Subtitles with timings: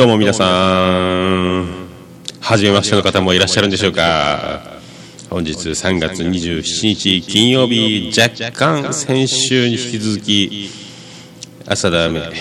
[0.00, 1.66] どうも皆さん、
[2.40, 4.62] はじめましての方もいらっしゃるんでしょうか。
[5.28, 10.70] 本日3月27日金曜日、若干先週に引き続き、
[11.66, 12.32] 朝ダメ、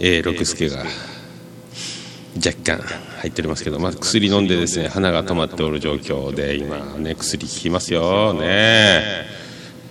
[0.00, 0.78] A 六助が
[2.36, 2.78] 若干
[3.18, 9.41] 入っておりますけど、まあ、薬飲んでですね、鼻が止まっておる状況で、今ね、薬効きますよね。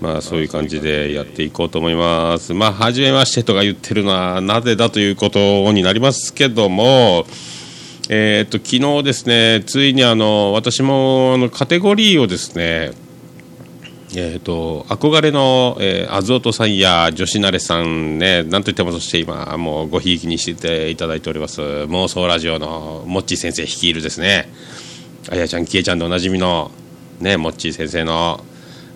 [0.02, 2.54] まあそういう感じでやっていこうと思います。
[2.54, 7.26] まあ、初めましてとか言ってるのはなぜだということになりますけども、
[8.10, 12.92] えー、っと、昨日ですね、ついにあの、私もあのカテゴリーをですね、
[14.14, 24.52] えーと、憧れの、えー、アズオトさんや女子慣れさんね、なんといってもそして今、もうごひいきにしていただいております、妄想ラジオのモッチー先生率いるですね、
[25.30, 26.72] あやちゃん、きえちゃんでおなじみの、
[27.22, 28.44] ね、モッチー先生の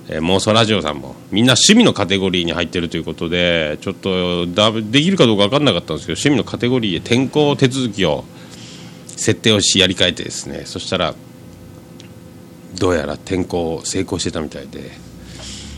[0.08, 8.23] えー、妄想ラジオさんもみんな趣味のカテゴリーに入ってるということでちょっとだできるかどうか分かんなかったんですけど趣味のカテゴリーへ転校手続きを
[9.08, 11.16] 設定をしやり替えてですねそしたら
[12.78, 15.06] どうやら転校成功してたみたいで。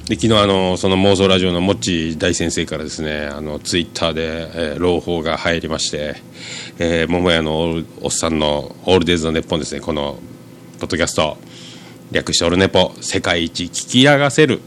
[0.08, 6.16] で昨日あのその妄想ラジオのもっち大先生からですねあのツイッターで、えー、朗報が入りまして、
[6.80, 10.18] えー、桃屋のおっさんの「オールデイズ・のネッポン」ですねこの
[10.80, 11.38] ポッドキャスト。
[12.12, 14.62] 略してオルネポ世界一聞き流せる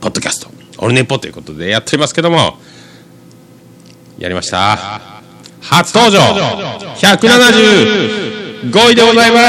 [0.00, 0.50] ポッドキャスト。
[0.78, 2.56] オルネポということでやってますけども
[4.18, 5.00] やりました。
[5.60, 6.20] 初登場
[6.96, 9.42] 175位でございます。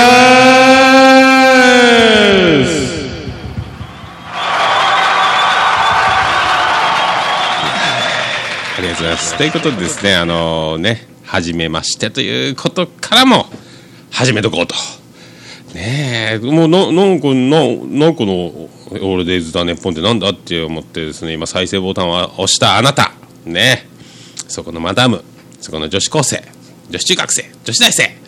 [8.75, 9.38] ありがとうございます。
[9.38, 13.45] ということでですねあのね初めましてということからも
[14.12, 14.75] 始めとこうと。
[15.74, 18.34] ねえもうななんかななんかの
[18.70, 23.14] 「オールデイズ・だネッポン」ってなんだって思ってですね今再生ボタンを押したあなた。
[23.46, 23.88] ね。
[24.48, 25.24] そこのマダム。
[25.60, 26.44] そこの女子高生。
[26.90, 27.52] 女子中学生。
[27.64, 28.24] 女子大生。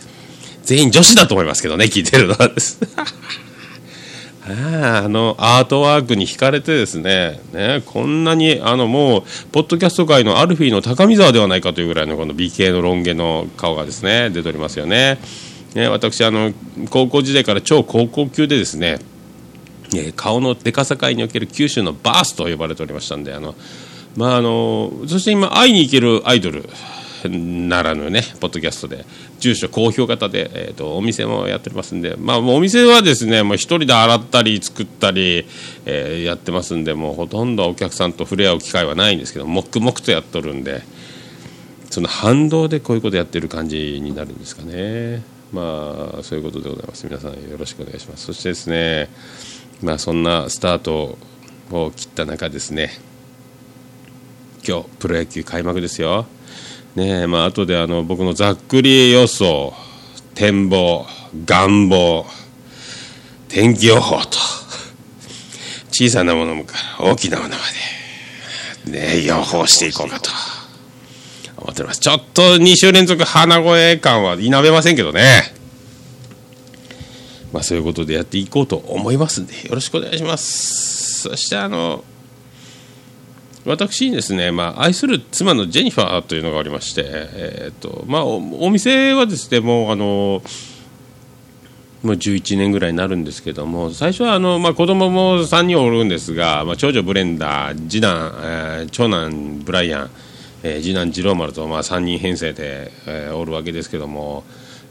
[0.64, 2.80] 全員女子だと思いますけどね聞いてるのはです。
[4.48, 7.40] ああのアートワークに惹かれてですね。
[7.52, 9.22] ねこんなにあのもう
[9.52, 15.18] ポッドキャスト界のアルフィーの高見沢ではないかというぐらいのこの美形のロン毛の顔がですね出ておりますよね。
[15.76, 16.54] ね、私あの
[16.88, 18.98] 高校時代から超高校級でですね、
[19.94, 23.54] えー、顔のでかさ界における九州のバースと呼ばれておりましたんであの、
[24.16, 26.66] まあ、あのそして今会いに行けるアイドル
[27.28, 29.04] ならぬねポッドキャストで
[29.38, 35.46] 住所公表型で、えーと、お店もやっておりますんで、まあ、お店はですねもう1人で洗ったり作ったり、
[35.84, 40.80] えー、やってますんでもうほとんどお客さんと触れ合う機会はないんですけど黙々とやっとるんで
[41.90, 45.35] その反動でこういうことやってる感じになるんですかね。
[45.52, 47.06] まあそういうことでございます。
[47.06, 48.26] 皆さんよろしくお願いします。
[48.26, 49.08] そしてですね
[49.82, 51.18] まあそんなスタート
[51.70, 52.90] を切った中ですね
[54.66, 56.26] 今日プロ野球開幕ですよ。
[56.94, 59.72] ねまあ後であの僕のざっくり予想
[60.34, 61.06] 展望
[61.44, 62.26] 願望
[63.48, 64.38] 天気予報と
[65.90, 67.56] 小さなものから大きなものま
[68.84, 70.30] でね予報していこうかと。
[71.66, 72.00] 思ってます。
[72.00, 75.52] ちょっと2週連続鼻声感は否めませんけどね。
[77.52, 81.22] まあそういうことでやっていこうと思いますんで、よろしくお願いします。
[81.28, 82.04] そしてあの、
[83.64, 90.40] 私にですね、まあ、愛する妻のジェニファーというのがおりまして、えーとまあ、お店はですねもうあの
[92.04, 100.10] もう11年ぐらいになるんですけども最初はあの、まあ、子供も3人おるんですが、まあ、長女ブレンダー次男、えー、長男ブライアン
[100.66, 104.42] えー、次男次郎丸とまあ3人編成で、えー、おるわけですけども、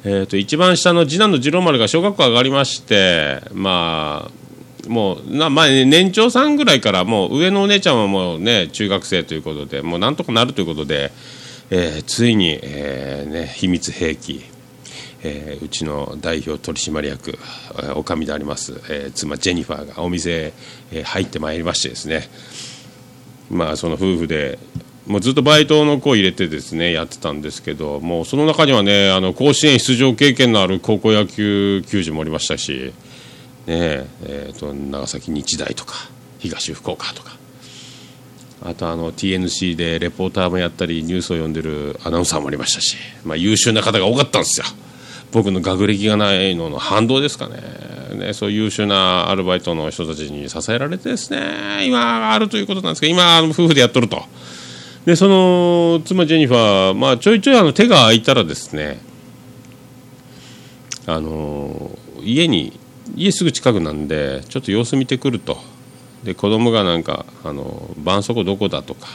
[0.06, 11.12] えー、と一番下の次男の次郎丸が小学校上がりましてまあもうな、まあ、年長さんぐらいからもう上のお姉ちゃんはもうね中学生ということでもうなんとかなるということで、
[11.72, 14.46] えー、ついに、えーね、秘密兵器
[15.28, 17.40] えー、うちの代表取締役
[17.96, 20.54] おかみであります、えー、妻ジェニファーがお店へ、
[20.92, 22.30] え、入ってまいりましてですね。
[23.50, 24.60] まあその夫婦で
[25.08, 32.92] もうずっとバイトの子を入れてですねやってたんですけどもうその中にはねあの甲子園出場経験のある高校野球球児もおりましたし、
[33.68, 35.94] ねえーと、長崎日大とか
[36.40, 37.36] 東福岡とか
[38.64, 44.66] あとあの TNC でレポーターもやったりニュースを読んでるアナウンサーもおりましたし、まあ、優秀な方が多かったんですよ
[45.32, 47.62] 僕の学歴がないのの反動ですかね
[48.16, 54.24] ねそう優秀なアルバイトの人たちに支えられてですね今あるということなんですけど今夫婦でやっとると。
[55.06, 59.00] でその妻ジェニファー、まあ、ちょいちょいあの手が空いたらですね
[61.06, 61.92] あの
[62.22, 62.78] 家に
[63.16, 65.58] 家すぐ近くなんでちょっと様子見てくると
[66.24, 69.08] で子供がなんかあの絆創膏どこだとか、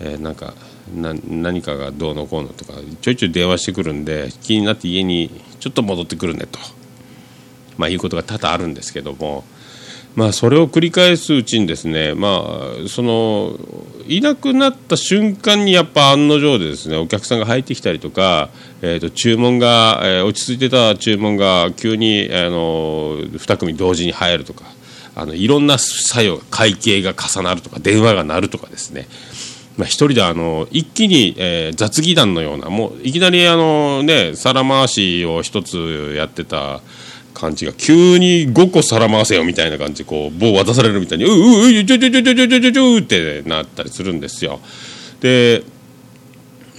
[0.00, 0.52] えー、なんか
[0.94, 5.30] な何かがどうのこうのとかちょいちょい電話してくるんで気になって家に
[5.60, 6.58] ちょっと戻ってくるねと、
[7.78, 9.44] まあ、いうことが多々あるんですけども。
[10.16, 12.42] まあ、それを繰り返すうちにですね、ま
[12.84, 13.56] あ、その
[14.08, 18.50] いなくなった瞬間にやっぱ案の定でですねお客さんが入ってきたりとか、
[18.82, 24.64] えー、と注文が、えー、落ち着いてた注文が急にあの2組同時に入るとか
[25.14, 29.06] あのいろんな作用会計が重なるとか電話が鳴るとかですね。
[29.76, 36.82] まあ、一人であの一気に、えー、雑技団のようなもういきなりあの、ね、皿回しを一つやってた
[37.34, 44.60] 感じが急に5個皿回せよみたいな感じでこう棒渡されるみたいに「うううちょちょちょちょちょちょちょちょ」ってなったりするんですよ。
[45.20, 45.62] で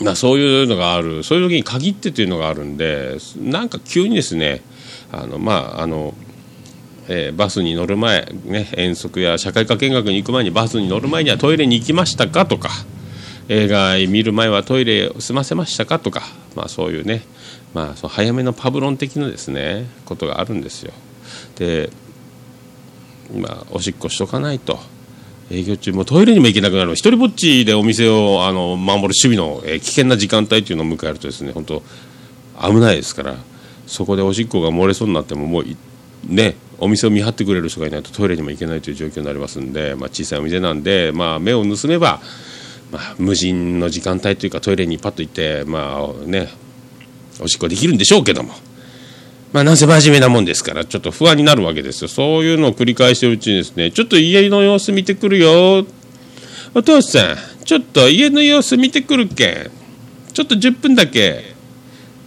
[0.02, 4.62] まあ、そういうのがあるそういう時に限ってというのがあるんでなんか急にですね
[5.12, 6.16] あのまああの
[7.08, 12.70] えー、バスに乗る前、ね、遠足や社会科見学に行く前にバスに乗る前にはトイレに行きましたかとか
[13.50, 16.22] 映画見る前はトイレを済ませましたかとか、
[16.56, 17.22] まあ、そういうね、
[17.74, 20.94] まあ、その早めのパブロン的なですねことがあるんですよ。
[21.56, 21.90] で、
[23.34, 24.80] まあ、おしっこしとかないと。
[25.52, 31.84] 営業中もトイレにも行けなくなる一人ぼっちでお店をあの守る守備の、え、危険な時間帯というのを迎えるとですね本当
[32.62, 33.36] 危ないですから
[33.86, 35.66] そこでおしっこが漏れそうになってももう
[36.26, 42.22] ねお店を見張ってくれる人がいないとトイレにも行けないという状況になりますんで、まあ、小さいお店なんで、まあ、目を盗めば、
[42.92, 46.48] まあ、無人の時間帯というかトイレにパッと行って、まあね、
[47.40, 48.54] おしっこできるんでしょうけども。
[49.54, 52.08] まあ、なんせ真面目なもんですから、ちょっと不安になるわけですよ。
[52.08, 55.86] そういうのを繰り返してるうちにですね、ちょっと家の様子見てくるよ。
[56.74, 59.72] お父さん、ちょっと家の様子見てくるけん。
[60.34, 61.54] ちょっと10分だけ。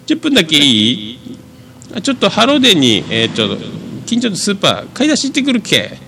[0.07, 1.19] 10分だけいい？
[2.03, 3.65] ちょっとハロデに、えー、ちょっと
[4.05, 5.99] 近所のスーパー買い出し行ってくるけ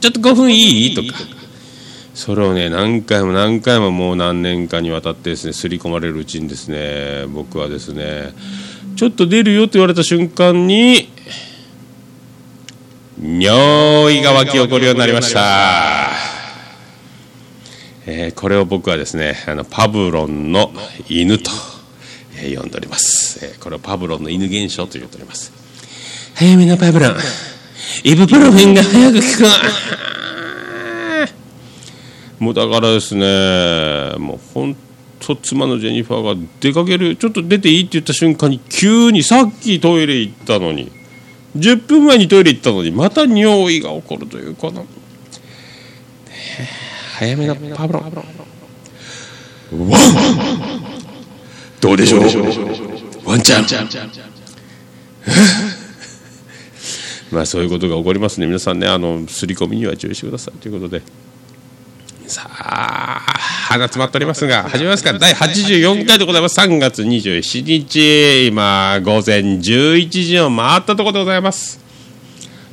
[0.00, 0.94] ちょっと5分いい？
[0.94, 1.18] とか
[2.16, 8.32] それをね何回も何回ももう何年かにわたってですね刷り込まれるうちにですね僕はですね
[8.96, 11.10] ちょっと出るよって言われた瞬間に
[13.20, 16.08] 尿意が湧き起こるようになりました、
[18.06, 20.72] えー、これを僕はですねあのパブロンの
[21.10, 21.50] 犬と、
[22.38, 25.52] えー、呼んでおります、えー、これをパブロンの犬現象と言っております。
[26.34, 27.16] 早めのパブロン。
[28.04, 30.15] イブプロフェンが早く効く
[32.38, 34.76] もうだからですねもう本
[35.20, 40.92] 当妻のジェニファーが出かけるちょっと出ていいって言った瞬間に急にさっきトイレ行ったのに
[41.56, 44.86] 10分前にトイレ行ったのにまた尿意が起こるというこの
[47.18, 48.02] 早めのパブロン。
[48.04, 50.02] ワン。
[51.80, 52.20] どうでしょう？
[53.24, 53.66] ワンちゃん。
[57.32, 58.46] まあそういうことが起こりますね。
[58.46, 61.02] 皆さんねあのすり込みには注意してくださいということで
[62.28, 63.20] さあ
[63.68, 65.12] 鼻詰まっておりますが始めますか。
[65.12, 66.58] 第84回でございます。
[66.58, 71.80] 3月27日今午前11時を回ったところでございます。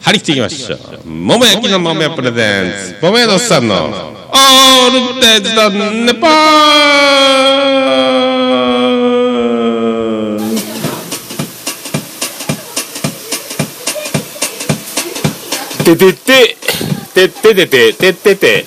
[0.01, 1.07] 張り切っていきましょう。
[1.07, 7.13] 桃焼きの桃屋プレゼンツ桃屋のおっさんのオールデイズだネパー。
[15.83, 16.55] ててて、
[17.13, 18.65] てててて、ててて、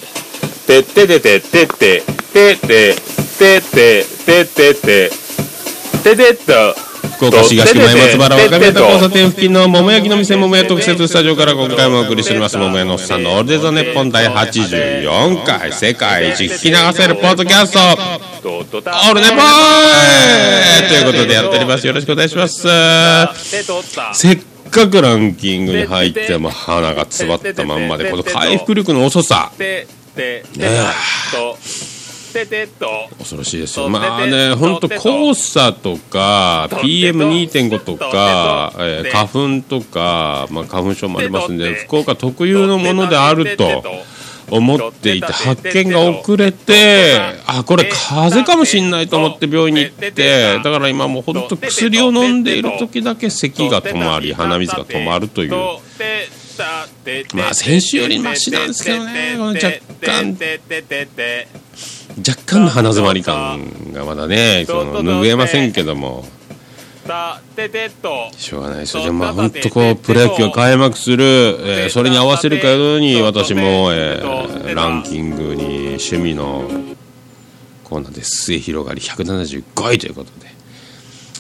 [0.67, 2.03] てっててて、てて、
[2.33, 2.95] てて、
[3.39, 5.11] てて、ててて、
[6.03, 6.87] ててっと、
[7.17, 17.79] 福岡市東区前松原若宮田交差点付近の桃焼きの店桃屋特設スタジオから今回もお送りしております桃屋のおっさんのオールデザネッポン第84回世界一聞き流せるポッドキャスト
[18.51, 22.67] オールネポーということでやっておりますよろしくお願いします
[24.13, 24.39] せっ
[24.71, 29.53] かくランキングに入っても鼻が詰まったまんまでこの回復力の遅さ
[30.17, 30.43] ね
[33.19, 33.89] 恐ろしいですよ。
[33.89, 37.97] まあね本当黄砂とか PM2.5 と。
[37.97, 43.83] か、えー、花粉とか、まあ、花粉症もありますんで福岡特有のものであると
[44.51, 55.51] 思っていて発見が遅れてあこれ風邪かもしれないと思って病院に行ってだから今もう本当薬を飲んでいる時だけ咳が止まり鼻水が止まるという
[57.35, 59.71] まあ先週よりマシなんですけどねこの若
[60.01, 60.37] 干。
[62.27, 66.25] 若干の鼻詰まり感がまだねその拭えませんけども。
[68.37, 76.69] しょうがないですよ、でもまあ本当こうプロ野球が開幕する、えー、それに合わせるかように私も、えー、ランキングに趣味の
[77.85, 80.47] コーナーで末広がり175位ということで。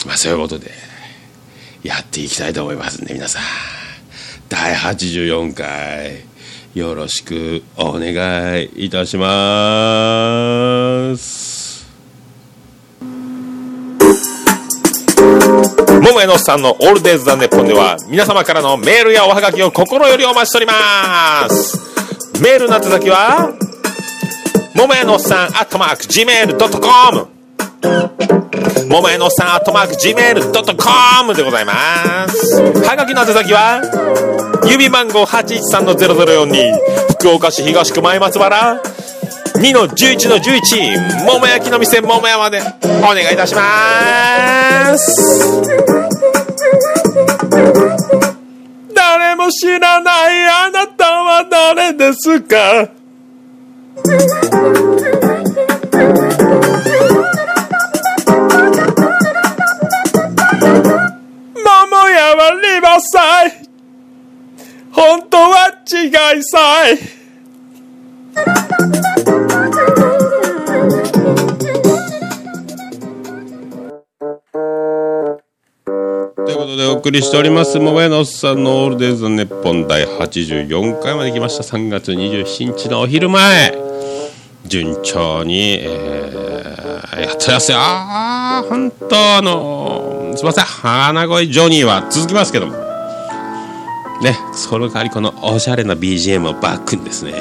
[0.06, 0.70] まあそういうことで
[1.82, 3.42] やっていきたいと思いますんで皆さん
[4.48, 6.24] 第84回
[6.74, 11.86] よろしくお願いいたします。
[16.02, 22.40] 桃屋のっさんのオールデイズ・ザ・ネッポンでは皆様からのメールやおはがきを心よりお待ちしております。
[22.40, 23.52] メールの宛先は
[24.76, 28.45] 桃屋のおっさんアットマーク Gmail.com
[28.88, 32.60] 桃屋のさんアットマーク Gmail.com でございます。
[32.62, 33.80] はがきの宛先は
[34.64, 36.72] 郵便番号813-0042
[37.18, 38.80] 福岡市東区前松原
[39.56, 45.62] 2の11の11桃焼きの店桃屋までお願いいたします。
[48.94, 52.90] 誰も知らないあなたは誰ですか？
[62.96, 63.50] はリバサイ
[64.92, 66.96] 本当は違いさい。
[76.34, 81.62] ということでお送りしております桃屋のおっさんのオールデイズ・ネッポン第84回まで来ました。
[81.62, 83.76] 3月27日のお昼前。
[84.64, 87.78] 順調に、えー、やってますよ
[88.68, 90.64] 本当あのすいません。
[90.64, 92.85] 花声ジョニーは続きますけども。
[94.22, 97.32] ねその代わりこのおしゃれな BGM をバックにですね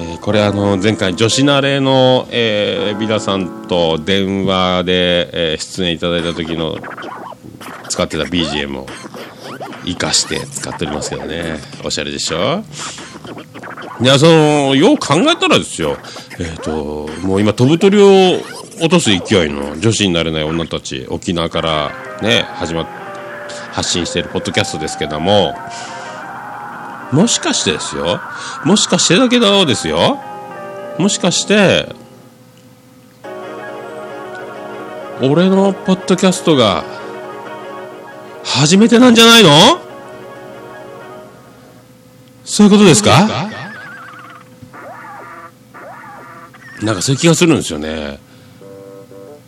[0.00, 6.76] えーこれあの前回女子慣れの、えー、ビダさんと電話で、えー出演いただいた時の
[7.88, 8.86] 使ってた BGM を
[9.84, 11.56] 生かして使っておりますけどね。
[11.84, 12.62] おしゃれでしょ？
[14.00, 15.96] いやそのよう考えたらですよ。
[16.38, 18.34] えっ、ともう今飛ぶ鳥を
[18.80, 21.90] 落とす勢いの女子になれない女たち沖縄から
[22.22, 22.97] ね始まって
[23.78, 25.54] 発信しているポッドキャストですけども
[27.12, 28.20] もしかしてですよ？
[28.64, 30.18] もしかしてだけどですよ？
[30.98, 31.94] もしかして
[35.22, 36.82] 俺のポッドキャストが
[38.44, 39.50] 初めてなんじゃないの？
[42.44, 43.48] そういうことですか？
[46.82, 48.18] なんかそういう気がするんですよね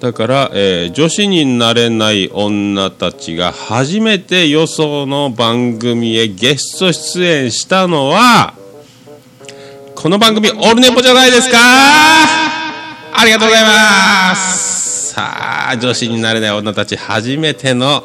[0.01, 8.55] だから、えー女子になれない女たちが初めてよその番組へゲスト出演したのは
[9.95, 11.59] この番組オールネポじゃないですか。
[11.59, 15.13] ありがとうございます。
[15.13, 18.03] さあ女子になれない女たち初めての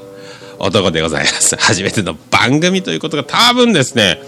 [0.59, 1.55] 男でございます。
[1.55, 4.19] 初めての番組ということが多分ですね。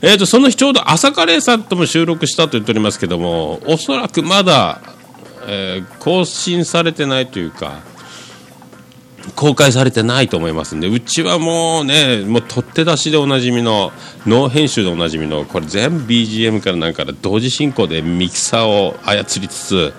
[0.00, 4.80] えー、とその日ちょうど朝カレーさんとも収録したと言っておりますけどもおそらくまだ、
[5.46, 7.80] えー更新されてないというか
[9.36, 13.92] 公開されてないと思いますんでうちはもうねもう取って出しでおなじみの
[14.26, 19.92] ノー編集でおなじみのこれ全部 BGM からなんから同時進行でミキサーを操りつつ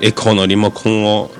[0.00, 1.30] エコーのリモコンを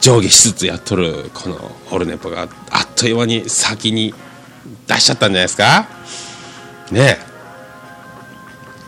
[0.00, 4.14] 上下しつつやっとるこのオルネポがあっという間に先に
[4.86, 5.86] 出しちゃったんじゃないですか？
[6.90, 7.32] ねえ。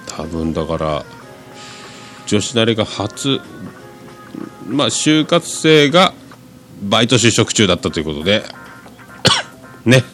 [0.07, 1.05] 多分だから
[2.27, 3.41] 女子慣れが初
[4.67, 6.15] まあ就活生が
[6.83, 8.45] バイト就職中だったということで
[9.85, 10.05] ね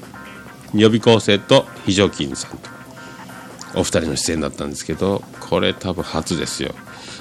[0.75, 2.71] 予備校生と非常勤さんと
[3.75, 6.75] お二人の出演だったんですけどこれ多分初ですよ。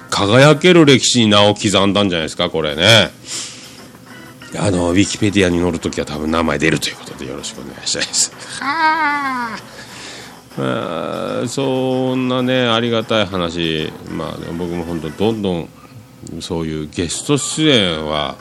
[0.09, 3.11] 輝ける歴史に名を刻んだんじゃないですかこれね。
[4.57, 8.31] あのウィキペディアに載るときは多分名前出るということでよろしくお願いしたいです。
[8.59, 9.57] はあ
[10.57, 15.69] まあそんなねありがたい話まあ、僕も本当どんどん
[16.41, 18.35] そういうゲスト出演は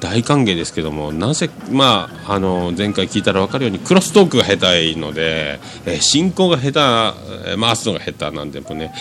[0.00, 7.14] 大歓迎ですけどもなぜまああの前回聞いたら分かるようにクロストークが下手いので、えー進行が下
[7.52, 8.92] 手回すのが下手なんでもね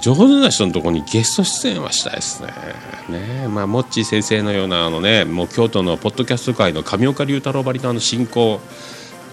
[0.00, 2.48] 上手な人のところにゲスト出演はしたいですね。
[3.08, 8.60] ねまあ、モッチー先生のようなあの、ね、もう京都のポッドキャスト界の上岡龍太郎ばりのあの進行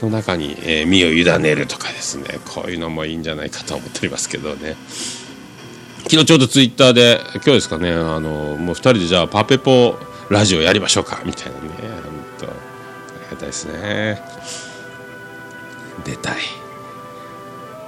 [0.10, 4.76] の中に、えー身を委ねるとかですねこういうのもいいんじゃないかと思っておりますけどね。
[6.04, 9.98] 昨日ちょうどツイッターで今日ですかねあのもう2人でじゃあパペポ
[10.30, 14.22] ラジオやりましょうかみたいなね本当ありがたいですね
[16.04, 16.61] 出たい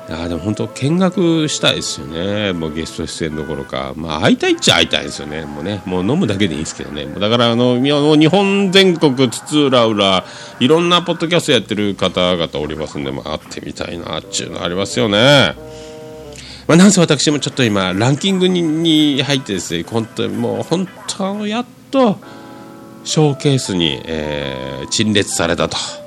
[0.10, 2.52] あでも本当見学したいですよね。
[2.52, 3.94] もうゲスト出演どころか。
[3.96, 5.46] まあ会いたいっちゃ会いたいですよね。
[5.46, 5.82] もうね。
[5.86, 7.06] もう飲むだけでいいですけどね。
[7.06, 10.26] だからあの日本全国津々浦々
[10.60, 15.56] いろんなポッドキャストやってる方々おりますんで、まあ、会ってみたいなっちゅうのありますよね。
[16.68, 22.18] まあ、なんせ私もちょっと今ランキングに入ってですね本当にもう本当やっと
[23.04, 26.03] ショーケースに、えー陳列されたと。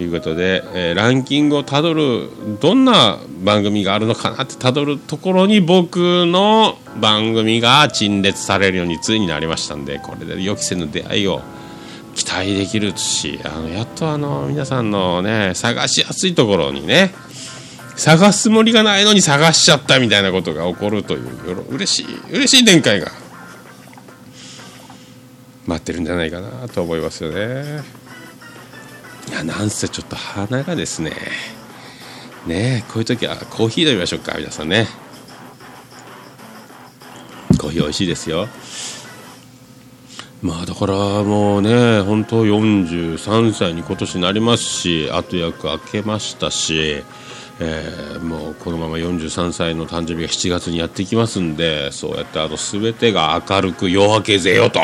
[0.00, 11.40] いうことで、えー、ランキングをたどるどんな番組があるのかなってたどるところに僕の番組が陳列されるようについになりましたんでこれで予期せぬ出会いを
[12.14, 17.12] 期待できるしあのやっとあの皆さんのね探しやすいところにね
[17.96, 23.08] 探すつもりがないのに探しちゃったみたいなことが起こるという嬉しい嬉しい展開が
[25.66, 28.07] 待ってるんじゃないかなと思いますよね。
[29.28, 31.12] いやなんせちょっと鼻がですね。
[32.46, 34.86] ねこういう時はコーヒー飲みましょうか皆さんね。
[37.58, 38.48] コーヒー美味しいですよ。
[40.40, 40.94] まあだから
[41.24, 47.02] もうね本当43歳に今年なりますし後役明けましたし、
[47.60, 54.80] えー、もうこのまま43歳の誕生日が7月にやってきますんでそうやってあの全てが明るく夜明けぜよと。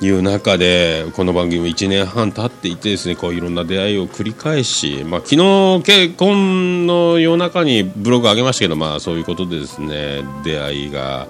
[0.00, 11.28] いう中でこの番組1年半経っていてですねこういろんな出会いを繰り返し、まあ、昨日結婚の夜中にブログ上げましたけど、まあ、そういうことでですね出会いが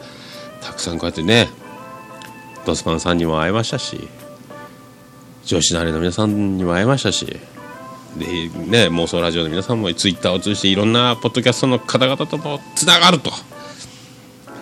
[0.62, 1.48] たくさんこうやってね
[2.64, 4.08] ドスパンさんにも会えましたし
[5.44, 7.24] 女子のあれの皆さんにも会えましたし
[8.18, 13.30] で、ね、妄想ラジオの皆さんもツイッターを通じていろんなポッドキャストの方々ともつながると。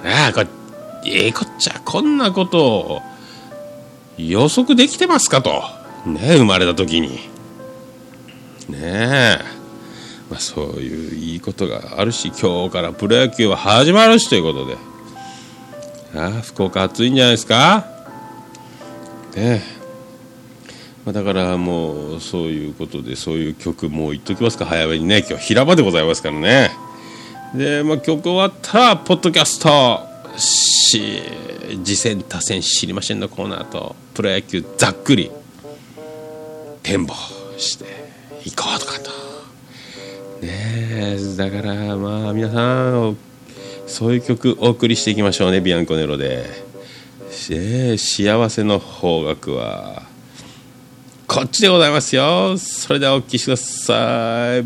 [0.05, 0.49] ああこれ
[1.07, 3.03] ええこっちゃこんなことを
[4.19, 5.63] 予測できてますかと。
[6.07, 7.09] ね生まれた時に。
[8.69, 9.39] ねえ、
[10.31, 14.77] まあ、そういういいことがあるし今日からプロ野球は始まるしということで。
[16.17, 17.87] ああ福岡暑いんじゃないですか。
[19.35, 19.85] ねえ。
[21.05, 24.65] まあ、だからもうそういうことでそういう曲もう言っときますか。
[24.65, 26.71] 早めにね今日平場でございますからね。
[27.55, 30.14] で、まあ、曲終わったらポッドキャスト。
[30.37, 31.23] し
[31.85, 35.31] 次戦多戦知りませんのコーナーとプロ野球ざっくり
[36.83, 37.15] 展望
[37.57, 37.85] して
[38.45, 39.11] いこうとかと。
[40.45, 43.17] ねえだからまあ皆さん
[43.87, 46.45] そういう曲お送りしていきましょうねビアンコネロで、
[47.51, 50.03] え幸せの方角は。
[51.27, 52.57] こっちでございますよ。
[52.59, 54.65] それではお聴きください。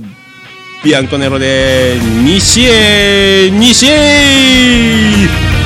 [0.85, 5.57] ビアンコネロで西へ西へ。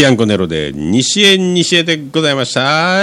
[0.00, 2.96] ビアンコネロで西へ西へでございました。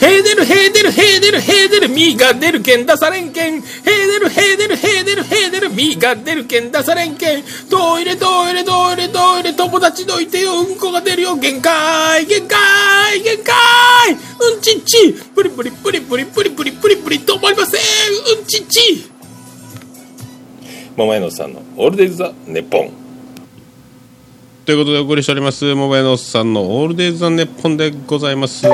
[0.00, 3.60] ヘーデルヘーデルヘーデルヘーデルミーが出るけん出されんけん。
[3.60, 7.44] ヘーデルヘーデルヘーデルヘーデルミーが出るけん出されんけん。
[7.68, 10.60] トイレトイレトイレトイレ友達どいてよ。
[10.60, 11.36] うんこが出るよ。
[11.36, 13.54] 限界限界限界。
[14.12, 15.12] うんちっち。
[15.34, 17.80] プリプリプリプリプリプリプリプリ止まりません。
[18.38, 19.19] うんちっち。
[21.00, 22.90] 桃屋のさんのオールデイズ・ザ・ネッポン
[24.66, 28.60] ということでお送りしております、モバイルのおっさんのオールデイズ・ザ・ネッポンでございます。
[28.60, 28.68] さ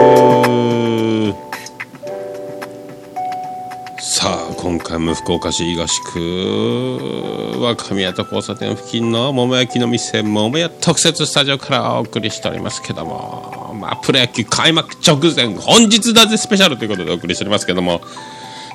[4.24, 18.00] あ、今回も福岡市東区若宮と交差点付近の桃焼きの店、桃屋特設スタジオからお送りしておりますけども、まあ、プロ野球開幕直前、本日だぜスペシャルということでお送りしておりますけども、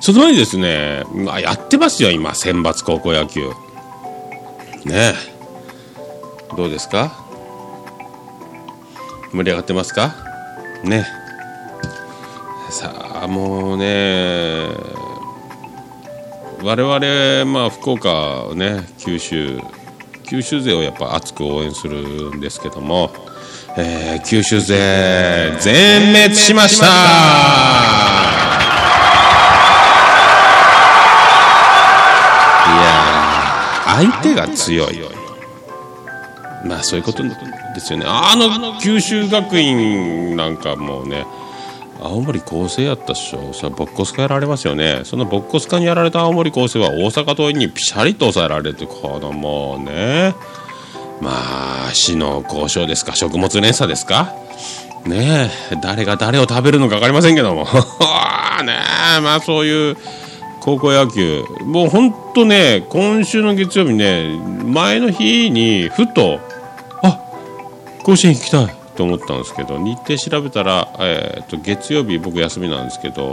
[0.02, 3.50] その前にですね、まあ、やってますよ、今、選抜高校野球。
[4.86, 5.14] ねえ。
[6.58, 7.18] どうですか？
[9.32, 10.14] 盛り上がってますか？
[10.84, 11.06] ね
[12.72, 14.68] さあもうね
[16.64, 19.60] 我々まあ福岡ね九州
[20.24, 23.12] 九州勢をやっぱ熱く応援するんですけども、
[23.78, 28.21] えー九州勢全滅しました
[33.96, 35.00] 相手が強い
[36.66, 37.34] まあそういうことで
[37.80, 38.06] すよね。
[38.08, 41.26] あの九州学院なんかもうね、
[42.00, 43.54] 青森高専やったっしょ。
[43.54, 45.02] それボッコスカやられますよね。
[45.04, 50.36] そのボッコスカにやられた青森高専は大阪桐蔭にピシャリと抑えられて、このもうね、
[51.20, 51.32] ま
[51.88, 54.34] あ死の交渉ですか、食物連鎖ですか。
[55.06, 57.64] ねえ、誰が誰を食べるのか分かりませんけども。
[58.64, 58.78] ね
[59.18, 59.98] え、まあそういう。
[60.62, 61.44] 高校野球。
[61.66, 66.40] もう本当ね今週の月曜日ね前の日にふと
[67.04, 67.20] あ
[68.04, 68.82] 甲子園行きたい。
[68.96, 73.32] と思ったんですけど日程調べたら、えー、と月曜日僕休みなんですけど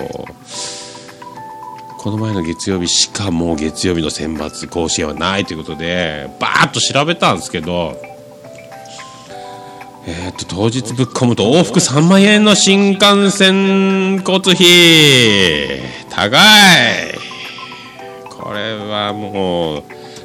[1.98, 8.00] この前の月曜日しかもう月曜日の選抜甲子園はないということでバーッと調べたんですけど
[10.06, 15.82] えー、と当日ぶっ込むと往復3万円の新幹線交通費。
[16.08, 17.07] 高い
[18.48, 19.84] これはもう。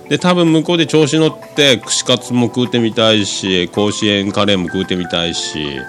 [0.10, 5.80] で多分向こうで調子乗って串カツも食うてみたいし甲子園カレーも食うてみたいし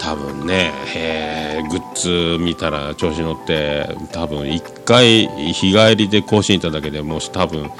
[0.00, 7.70] 多分ね、えーグッズ見たら調子乗って多分1回日帰りで甲子園行っただけでもう多分、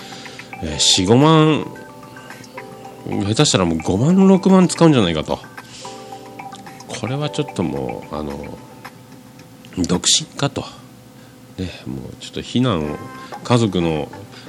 [0.63, 1.67] えー45万
[3.27, 5.39] 下手したらもう5万6万使うんじゃないかと。
[6.87, 8.59] これはちょっともうあの
[9.79, 10.65] 独身かと、
[11.61, 12.97] ね、もうちょっと避難を
[13.45, 14.09] 家族の、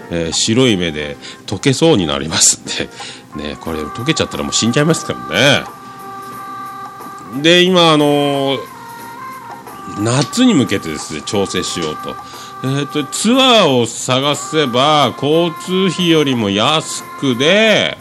[0.10, 2.90] えー白い目で溶けそうになりますんで、
[3.50, 7.42] ね、これ溶けちゃったらもう死んじゃいますからね。
[7.42, 8.60] で今あの
[10.00, 12.16] 夏に向けてですね調整しようと,、
[12.64, 17.98] えー、とツアーを探せば交通費よりも安くで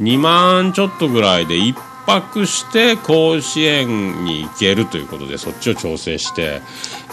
[0.00, 1.74] 2万ちょっとぐらいで1
[2.06, 6.60] 泊して甲子園に行けるということでそっちを調整して、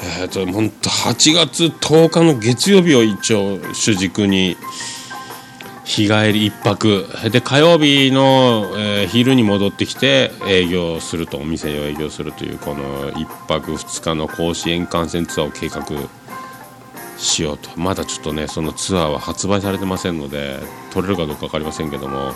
[0.04, 4.58] えー、と本当8月10日の月曜日を一応主軸に
[5.84, 7.08] 日帰り1泊。
[7.30, 15.86] で火曜日の、えー昼に戻ってきて営業するとお店を営業するというこの1泊2日の甲子園観戦ツアーを計画
[17.18, 17.70] しようと。
[17.76, 20.60] まだちょっとねそのツアーは発売されてませんので
[20.92, 22.34] 取れるかどうか分かりませんけども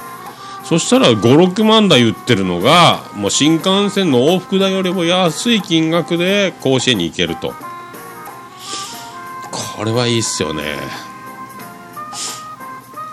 [0.66, 7.54] そしたら56万台売ってるのがもう新幹線の往復代よりも安い金額で甲子園に行けると。
[9.52, 10.64] これはいいっすよね。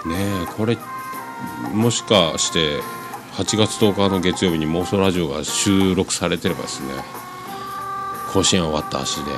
[0.06, 0.78] ねえこれ
[1.74, 2.80] もしかして
[3.32, 6.94] 8月10日の月曜日に妄想ラジオが収録されてればですね。
[8.32, 9.30] 甲子園終わった足で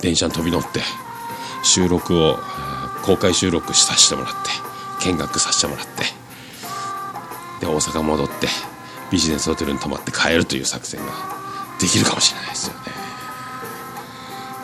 [0.00, 0.80] 電車に飛び乗って
[1.64, 2.38] 収録を、
[3.04, 4.32] 公開収録させてもらっ
[5.00, 6.21] て見学させてもらって。
[7.62, 8.48] で大阪戻って
[9.12, 11.12] ビジネスホテルに泊まって帰るという作戦が
[11.80, 12.80] できるかもしれないですよね。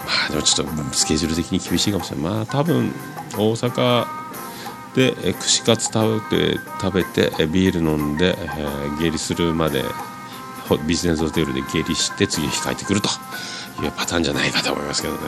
[0.05, 2.33] まあでもちょっとスケジュール的に厳しいかもしれない。
[2.35, 2.93] まあ多分
[3.37, 4.07] 大阪
[4.95, 9.85] で串カツ食べて食べてビール飲んで、えー下痢するまで
[10.87, 13.09] ビジネスホテルで下痢して次の日帰ってくると
[13.81, 15.21] いうパターンじゃないかと思いますけどね。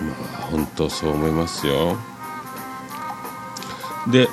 [0.00, 1.96] まあ本当そう思いますよ。
[4.08, 4.28] で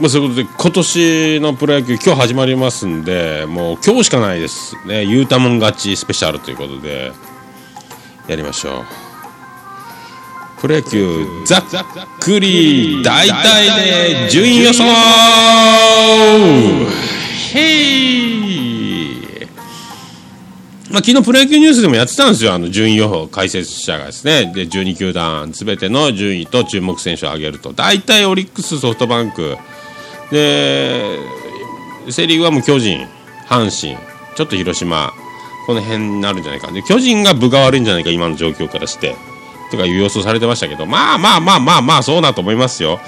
[0.00, 7.12] まあ、そういうことで今年のプロ野球今日始まりますんでもう今日しかないですね「ゆうたもん勝ちスペシャル」ということで
[8.26, 8.84] やりましょう。
[10.60, 11.64] プロ野球ざっ
[12.20, 14.84] くり大体で順位予想。
[17.54, 18.21] へい
[20.92, 29.56] まあ、昨日プロ野球ニュースでもやってたんですよ、あの順位予報、解説者がですね、で12球団すべての順位と注目選手を挙げると、大体オリックス、ソフトバンク、
[30.30, 31.18] で
[32.10, 33.08] セ・リーグはもう巨人、
[33.48, 33.98] 阪神、
[34.36, 35.14] ちょっと広島、
[35.66, 39.16] この辺になるんじゃないか、で巨人が分が悪いんじゃないか、今の状況からして、
[39.70, 43.00] とかいう予想されてましたけど、まあまあまあまあまあ、そうだと思いますよ。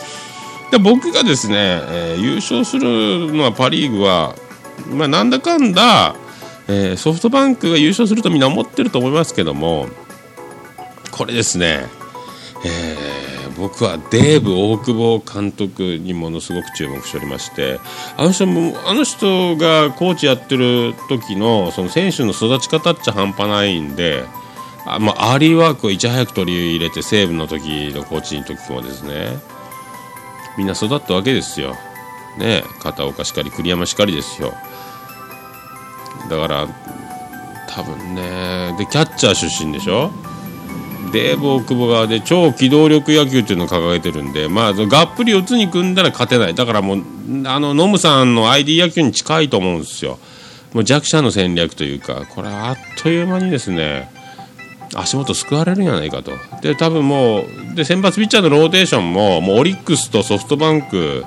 [0.71, 4.35] で僕がですね、えー、優勝するのはパ・リーグは、
[4.89, 6.17] まあ、なんだかんだ、
[6.69, 9.87] えー、ソフトバンクが優勝するとみんな思ってると思いますけども
[11.11, 11.87] これですね、
[12.65, 17.81] えー、僕はデーブ大久保監督にものすごく注目しておりまして
[18.17, 24.25] あの人もあの人がコーチやってる時のその選手の育ち方っちゃ半端ないんで。
[24.87, 29.39] あまあ、アーリーワークをいち早く取り入れて西武の時のコーチの時もですね
[30.59, 31.75] みんな育ったわけですよ、
[32.39, 34.53] ね、片岡しかり栗山しかりですよ
[36.31, 36.69] だから
[37.69, 38.75] 多分ね。
[38.79, 40.11] でキャッチャー出身でしょ？
[41.13, 47.03] デーブ大久保側で超機動力野球っていうのを掲げてるんで、まあ、がっぷり四つに組んだら勝てない、だからもう、
[47.47, 50.19] あのノムさんの ID 野球に近いと思うんですよ、
[50.73, 54.11] もう弱者の戦略というか、これ、あっという間にですね、
[54.97, 56.33] 足元救われるんじゃないかと、
[56.63, 61.25] で多分もうで先発ピッチャーのローテーションももうオリックスとソフトバンク、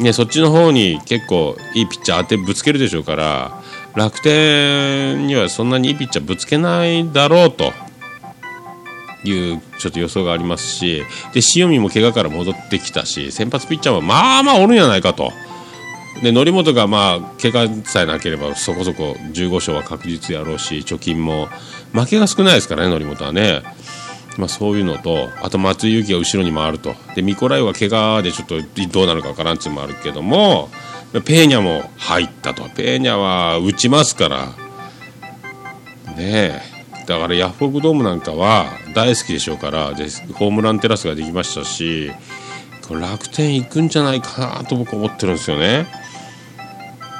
[0.00, 3.62] ね、そっちの方に結構いいピッチャー当てぶつけるでしょうから
[3.96, 7.72] 楽天にはそんなにいいピッチャーぶつけないだろうと。
[9.26, 11.02] いうちょっと予想がありますし
[11.32, 15.32] で塩見も怪我から戻ってきたし先発ピッチャーはまあまあおるんじゃないかと。
[16.22, 21.48] で則本がまあ怪我さえなければそこそこ15勝は確実やろうし貯金も
[21.92, 23.62] 負けが少ないですからね則本はね、
[24.38, 26.94] まあ、そういうのとあと松井裕樹が後ろに回ると。
[27.16, 28.60] でミコライは怪我でちょっと
[28.92, 30.68] どうなるか分からんっていうのもあるけども
[31.22, 32.64] ペーニャも入ったと。
[32.70, 34.46] ペーニャは打ちますから。
[36.16, 36.74] ねえ。
[37.06, 42.10] だからヤフオクドームなんかは大好きでしょうからでホームランテラスができましたし
[42.88, 45.86] 楽天行くんじゃないかなと僕思ってるんですよね。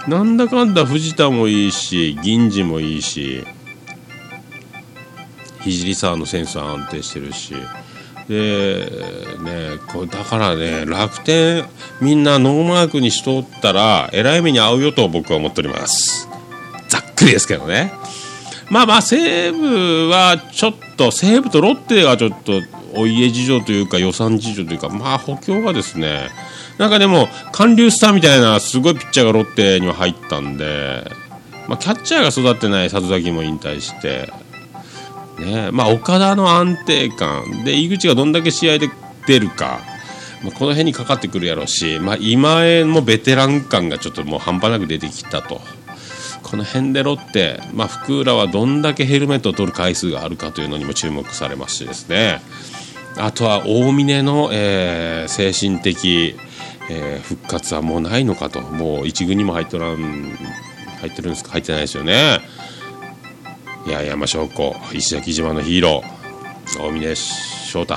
[0.08, 3.46] なんだかんだ藤田もいいし銀次もいいし
[5.64, 7.54] 聖沢のセンスは安定してるし。
[8.28, 8.90] で
[9.42, 11.64] ねこれだからね楽天
[12.00, 16.28] みんなノーマークにしとったらえらい目に遭うよと僕は思っております。
[16.88, 17.92] ざっくりですけどね。
[18.70, 22.62] まあまあ西武はちょっと西武とロッテがちょっと
[22.94, 26.30] お家事情というか予算事情というかまあ補強がですね
[26.78, 31.04] なんかでも韓流スターみたいなすごいピッチャーがロッテには入ったんで、
[31.68, 34.32] まあ、キャッチャーが育ってない里崎も引退して
[35.38, 35.70] ね。
[35.72, 37.64] まあ、岡田の安定感。
[37.64, 38.88] で井口がどんだけ試合で
[39.26, 39.80] 出るか、
[40.42, 45.60] まあ、この辺にかかってくるやろうし、まあ、今江もベテラン感がちょっともう半端なく出てきたと。
[46.42, 52.42] この辺でロッテ、まあ、福浦はどんだけヘルメットを取る回数があるかというのにも注目されますしですね。
[53.16, 56.36] あとは大峰の、えー、精神的、
[56.90, 58.60] えー、復活はもうないのかと。
[58.60, 60.36] もう一軍にも入っとらん
[61.00, 61.52] 入ってるんですか？
[61.52, 62.40] 入ってないですよね。
[63.86, 67.94] いや山翔子石垣島のヒーロー大峰翔太。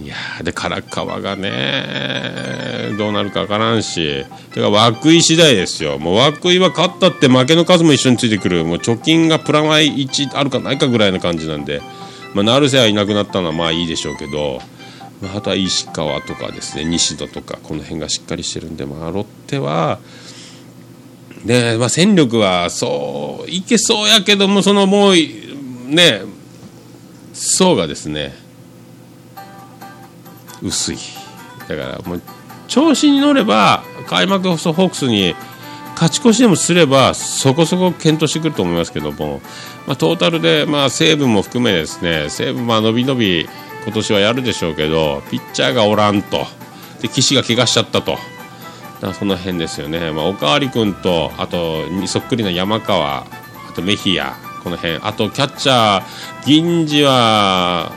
[0.00, 4.24] いやで唐川がねどうなるか分からんし。
[4.54, 5.98] だか涌井次第ですよ。
[5.98, 8.64] もう涌井は勝ったって負けの数も一緒についてくる。
[8.64, 11.82] もう貯金がプラマイ1あるかないかぐらいな感じなんで、
[12.34, 14.60] まあ、成瀬はいなくなったのはまあいいでしょうけど、
[15.20, 19.98] まあ、あとは石川とかですね西戸とかこの辺がしっかりしてるんで、まあ、ロッテは
[21.44, 26.22] で、まあ、戦力はそういけそうやけどもそのもうね
[27.32, 28.34] 層がですね
[30.62, 30.96] 薄い。
[31.68, 32.22] だからもう
[32.68, 35.34] 調子に乗れば開幕ホークスに
[35.94, 39.40] 勝ち越しでもすればそこそこ検討してくると思いますけども、
[39.86, 43.48] まあ、トータルで、まあ、西武も含めですね西武まあ伸び伸び
[43.84, 46.46] 今年はやるでしょうけどピッチャーがおらんと。
[47.00, 48.16] で岸が怪我しちゃったと。
[49.02, 53.26] だその辺ですよね、まあ、おかわり君とあとそっくりな山川あ
[53.74, 54.94] とメヒアこの辺。
[55.02, 57.90] あとキャッチャー銀次は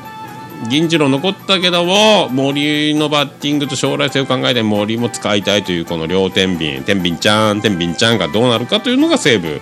[0.70, 6.82] 銀次郎残ったけども森のバッティングと将来性を考えて森も使いたいというこの両天秤。
[6.82, 9.62] 天秤ちゃん天秤ちゃんがどうなるかというのが西武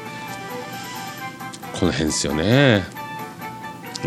[1.77, 3.02] この辺ですよね。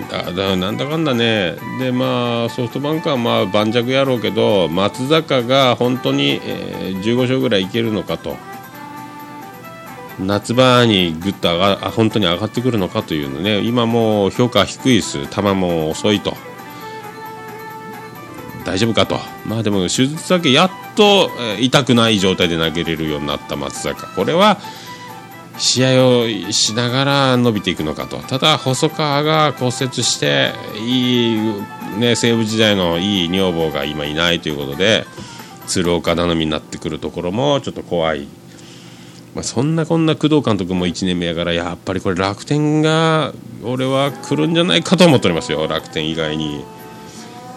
[0.02, 1.56] だだなんだかんだね。
[1.80, 8.36] でまあソフトバンクはまあ盤石やろうけど松坂が本当に、えー、15勝ぐらいいけるのかと。
[10.18, 13.60] 夏場にぐっと上が本当に上がってくるのかというのね。
[13.60, 15.26] 今もう評価低いです。
[15.28, 16.34] 球も遅いと。
[18.64, 19.18] 大丈夫かと。
[19.46, 24.06] まあでも手術だけやっと、えー、痛くない状態で投げれるようになった松坂。
[24.08, 24.58] これは
[25.58, 28.18] 試合をしながら伸びていくのかと。
[28.18, 31.40] ただ細川が骨折していい、
[31.98, 35.04] ね、西武時代のいい女房が今いないということで
[35.66, 38.28] 鶴岡頼みになってくるところもちょっと怖い、
[39.34, 43.32] まあ、そんなこんな工藤監督も1年目やからやっぱりこれ楽天が
[43.64, 45.66] 俺は来るんじゃないかと思っておりますよ。
[45.66, 46.64] 楽天以外に。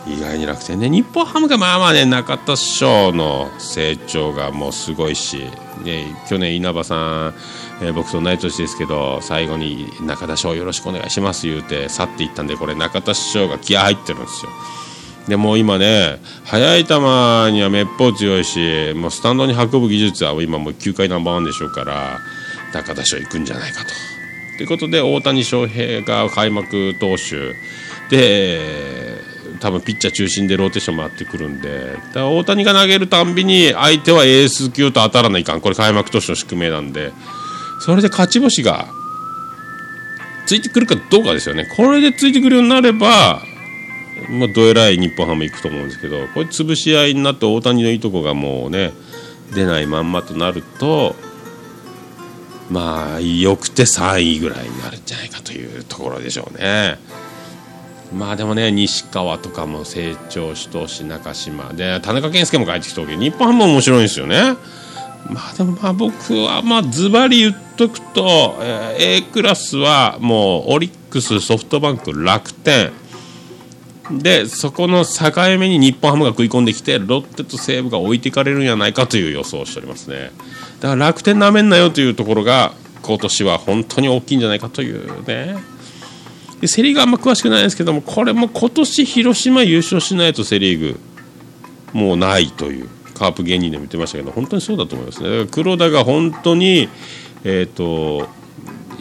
[0.07, 0.89] 意外に楽天ね。
[0.89, 5.43] 日本ハムがまあまあね中田翔の成長がもうすごいし、
[5.83, 7.33] ね、去年稲葉さん
[7.81, 14.51] えー、僕と同い年ですけど最後に中田翔よろしくお願いします言うて去っていったんでこれ中田翔が気合入ってるんですよ。
[15.27, 22.19] でも今ね速い球にはめっぽう強いしもうスタンドに運ぶ技術は今もう球界ナンバーワンでしょうから
[22.73, 23.91] 中田翔行くんじゃないかと。
[24.57, 27.55] ということで大谷翔平が開幕投手。
[28.09, 28.59] で
[29.59, 35.61] 多分ピッチャー中心でローテーション回ってくるんでだ大谷が投げるたんびに相手はエース級と当たらないかん。
[35.61, 37.11] これ開幕投手の宿命なんで。
[37.79, 38.87] それで勝ち星が
[40.45, 43.41] ついてくるかどうかですよねこれでついてくるようになれば
[44.29, 48.91] まあ、どえらい日本ハム行くと思うんですけどこれ潰し合いになって大谷のいいとこがもうね
[49.53, 51.15] 出ないまんまとなると
[52.69, 56.99] まあよくて3位ぐらいになるんじゃないかというところでしょうね。
[58.13, 64.55] まあでもね西川とかも成長しとし中島で田中健介も帰ってきたわけ日本ハムも面白いんですよね。
[65.27, 72.91] まあでもまあ僕はまあズバリ言っとくと、えー、A クラスはもうオリックスソフトバンク楽天。
[74.11, 80.31] でそこの境目に日本ハムが食い込んできてロッテと西武が置いていかれるんじゃないかという予想をしておりますね。
[80.79, 85.57] だから楽天なめんなよというところが今年は本当に大きいんじゃないかというね。
[86.59, 90.99] でセ・リーグあんま詳しくないですけどもこれも今年広島優勝しないとセ・リーグ
[91.93, 92.89] もうないという。
[93.19, 95.45] カープ芸人でも言ってましたけど本当にそうだと思いますね。
[95.51, 96.87] 黒田が本当に、
[97.43, 98.29] えーと、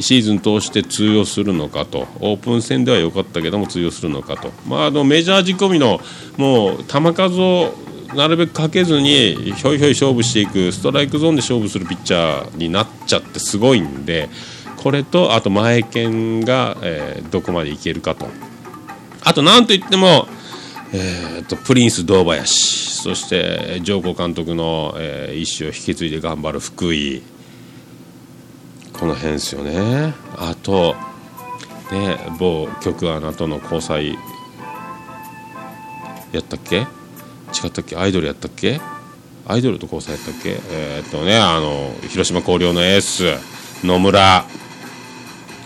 [0.00, 2.09] シーズン通して通用するのかと。
[2.20, 6.00] オープン戦では良かったけども通用するのかと、まあ、あのメジャー仕込みの
[6.37, 7.74] もう球数を
[8.14, 14.31] なるべくかけずにひょいひょい勝負していくストライクゾーンで勝負するピッチャーになっちゃってすごいんで
[14.76, 18.26] これとあと前剣が、えー、どこまでいけるかと。
[19.24, 20.26] あとなんといっても、
[20.92, 27.22] えーとプリンス堂林そして上皇監督の、えー、意思を引き継いで頑張る福井。
[28.98, 30.14] この辺ですよね。
[30.37, 30.96] あと
[31.92, 34.18] ね某局アナとの交際。
[36.33, 36.77] やったっけ？
[36.77, 36.87] 違
[37.68, 37.96] ったっけ？
[37.96, 38.81] アイドルやったっけ？
[39.46, 40.59] アイドルと交際やったっけ？
[40.70, 44.44] えー、っとねあの広島広陵のエース野村。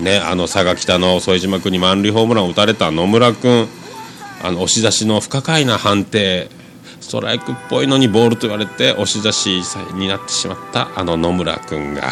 [0.00, 3.68] ねあの佐賀北の副島君に満塁ホームランを打たれた野村君。
[4.42, 6.48] あの押し出しの不可解な判定
[7.00, 9.62] ストライクっぽいのにボールと言われて押し出し
[9.94, 12.10] になってしまったあの野村君が。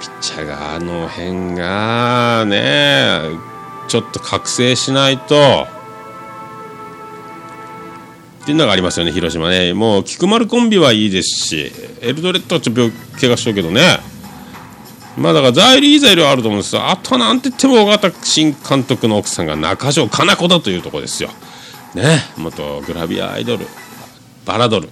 [0.00, 3.20] ピッチャーがあの辺がね
[3.88, 5.66] ちょっと覚醒しないと。
[8.42, 9.72] っていうのがありますよね広島ね。
[9.72, 13.98] もう菊丸コンビはいいですしエルドレッドはちょっと病怪我しとうけどね。
[15.16, 16.88] まあだから在理いざいろあると思うんですよ。
[16.88, 21.30] あとはなんて言っても尾形新監督の奥さんが中条かな子だというところですよ。
[21.94, 22.20] ね。
[22.36, 23.66] 元グラビアアイドル
[24.44, 24.90] バラドル。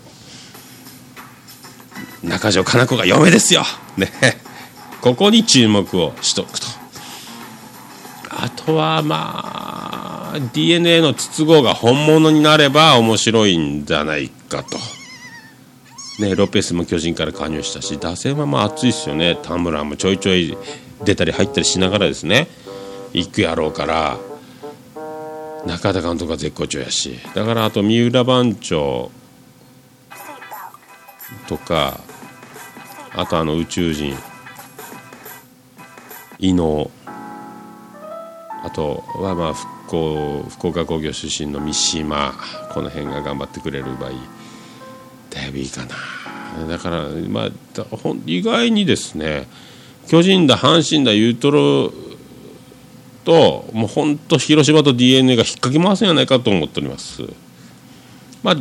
[2.23, 3.63] 中条かな子が嫁ですよ。
[3.99, 4.11] ね。
[5.03, 6.67] ここに注目をしとくと。
[8.31, 14.79] あとはまあ DNA の筒香が本物になれば面白いんじゃないかと。
[16.19, 19.37] ね、ロペスも巨人から加入したし打線はまあ熱いですよね。
[19.43, 20.57] 田村もちょいちょい
[21.05, 22.47] 出たり入ったりしながらですね。
[23.13, 24.19] 行くやろうから
[25.67, 27.19] 中田監督が絶好調やし。
[27.35, 29.11] だからあと三浦番長
[31.49, 32.01] とか
[33.13, 34.17] あとあの宇宙人
[36.39, 36.91] 伊能
[38.63, 42.35] あとはまあ復興福岡工業出身の三島
[42.73, 44.19] この辺が頑張ってくれればいい
[45.55, 46.67] だいいかな。
[46.69, 47.49] だからまあ
[48.27, 49.49] 意外にですね
[50.07, 51.93] 巨人だ阪神だユートロ
[53.25, 57.23] ともう本当広島と d n a が引っ掛け回すんじゃないかと思っております。
[58.43, 58.55] まあ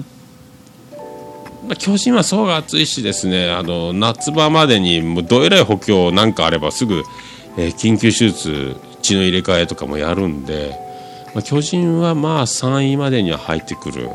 [1.67, 7.03] まあ、巨人は層が厚いしですねあの夏場までにもうどえらい補強なんかあればすぐ、
[7.57, 10.75] えー、緊急手術血の入れ替えとかもやるんで、
[11.33, 14.09] まあ、巨人はまあ3位までには入ってくる。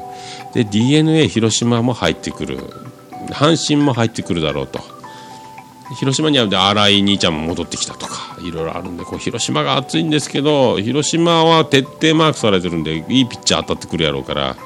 [0.54, 2.58] で d n a 広島も入ってくる。
[3.30, 4.80] 阪神も入ってくるだろうと。
[5.94, 14.56] 広島には新井兄ちゃんも戻ってきたとかいろいろあるんでこう広島が熱いんですけど広島は徹底マークされてるんでいいピッチャー当たってくるやろうから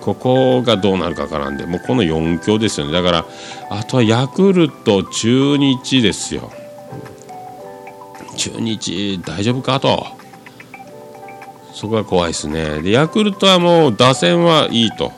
[0.00, 2.92] ここがどうなるかからんでもうこの4強ですよね。
[2.92, 3.26] だから
[3.70, 6.50] あとはヤクルト中日ですよ。
[8.36, 10.06] 中日大丈夫かと。
[11.72, 12.82] そこが怖いですね。
[12.82, 15.12] でヤクルトはもう打線はいいと。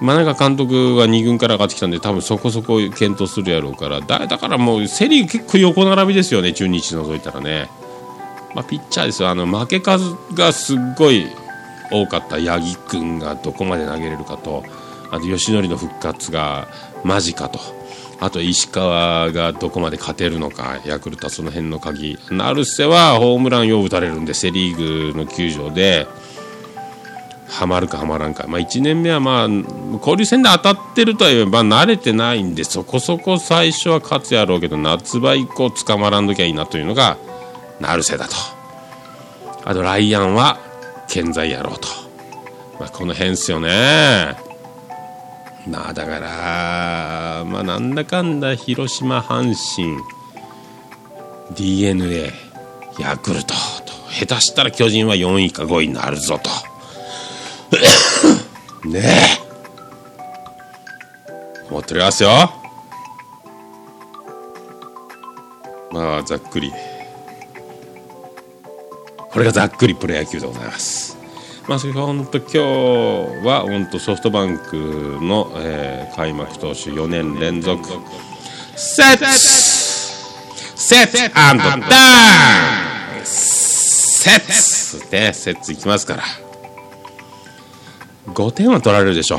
[0.00, 4.00] 真中監督が2軍から上がってきたんで多分そこそこ検討するやろうから。
[4.00, 7.68] だだからもうセ・リーグ結構横並びですよね中日除いたらね、
[8.54, 9.28] まあ、ピッチャーですよ。
[9.28, 11.26] あの負け数がすっごい
[11.90, 14.64] 多かった八木君がどこまで投げれるかと。
[15.10, 16.68] あと吉典の復活が
[17.04, 17.58] 間近と。
[18.20, 22.18] あと石川がどこまで勝てるのかヤクルトはその辺の鍵。
[22.30, 26.06] 成瀬はホームランよう打たれるんでセ・リーグの球場で。
[27.48, 29.48] はまるかはまらんか、まあ、1年目はまあ
[29.98, 37.16] 交流戦で当たってるとは言えば慣れてないんでそこそこ最初は勝つやろうけど夏場以降捕まらんときゃいいなというのが
[37.80, 38.34] 成瀬だと。
[39.64, 40.58] あとライアンは
[41.08, 41.88] 健在やろうと、
[42.78, 44.36] まあ、この辺っすよね。
[45.66, 49.98] まあだからまあなんだかんだ広島阪神
[51.54, 52.32] d n a
[52.98, 53.54] ヤクルトと
[54.10, 56.50] 下手したら巨人は4位か5位になるぞと。
[58.84, 59.48] ねえ。
[61.70, 62.50] 思っておりますよ。
[65.90, 66.72] まあざっくり。
[69.30, 71.16] これがざっくりプロ野球でございます。
[71.66, 72.58] まあそれか、本当今日
[73.46, 77.84] は本当ソフトバンクの、えー、開幕投手4年連続。
[78.74, 79.68] セッツ。
[80.76, 81.60] セッツダウン
[83.24, 85.12] セッツ。
[85.12, 86.47] ねセッツいきますから。
[88.38, 89.38] 5点は取られるでしょ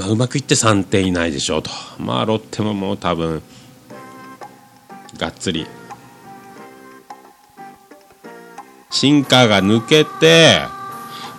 [0.00, 1.70] まあ、うまくいって3点以内でしょうと。
[1.98, 3.42] まあロッテももう多分
[5.18, 5.66] がっつり。
[8.90, 10.60] シンカーが抜けて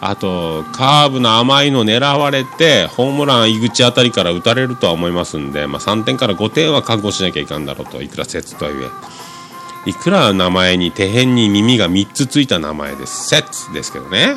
[0.02, 8.04] あとカーブの甘いの狙われてホームラン井口あたりから打たれるとは思いますんで、まあ、3点から5点は覚悟しなきゃいかんだろうと。
[8.04, 9.90] いくら説とはいえ。
[9.90, 14.36] いくら名前に手辺に耳が3つついた名前です説ですけどね。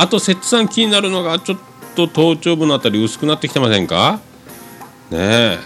[0.00, 1.58] あと摂津さん気になるのがちょっ
[1.96, 4.20] と頭頂部のあたり薄くなってきてませんか？
[5.10, 5.58] ねえ。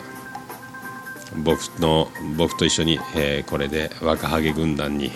[1.37, 2.09] 僕の
[2.39, 5.13] 僕と一緒に、えー、これで若ハゲ軍団に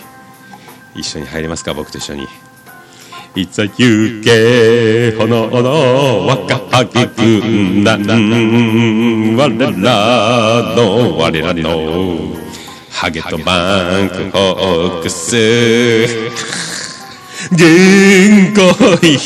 [0.93, 1.73] 一緒に入りますか？
[1.73, 2.27] 僕と一緒に。
[3.35, 8.03] いつゆけ炎の若ハゲ軍団。
[9.35, 9.71] 我ら
[10.75, 12.35] の我らの
[12.91, 16.76] ハゲとバンクホークス。
[17.51, 19.17] 限界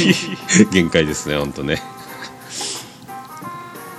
[0.72, 1.82] 限界ですね、ほんとね。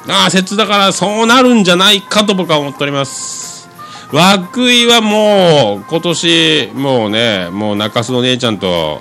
[0.08, 3.68] ああ、説だからそうなるんじゃないかと僕は思っております。
[4.12, 9.00] 涌井はもう、今年、もうね、もう中洲の姉ちゃんと、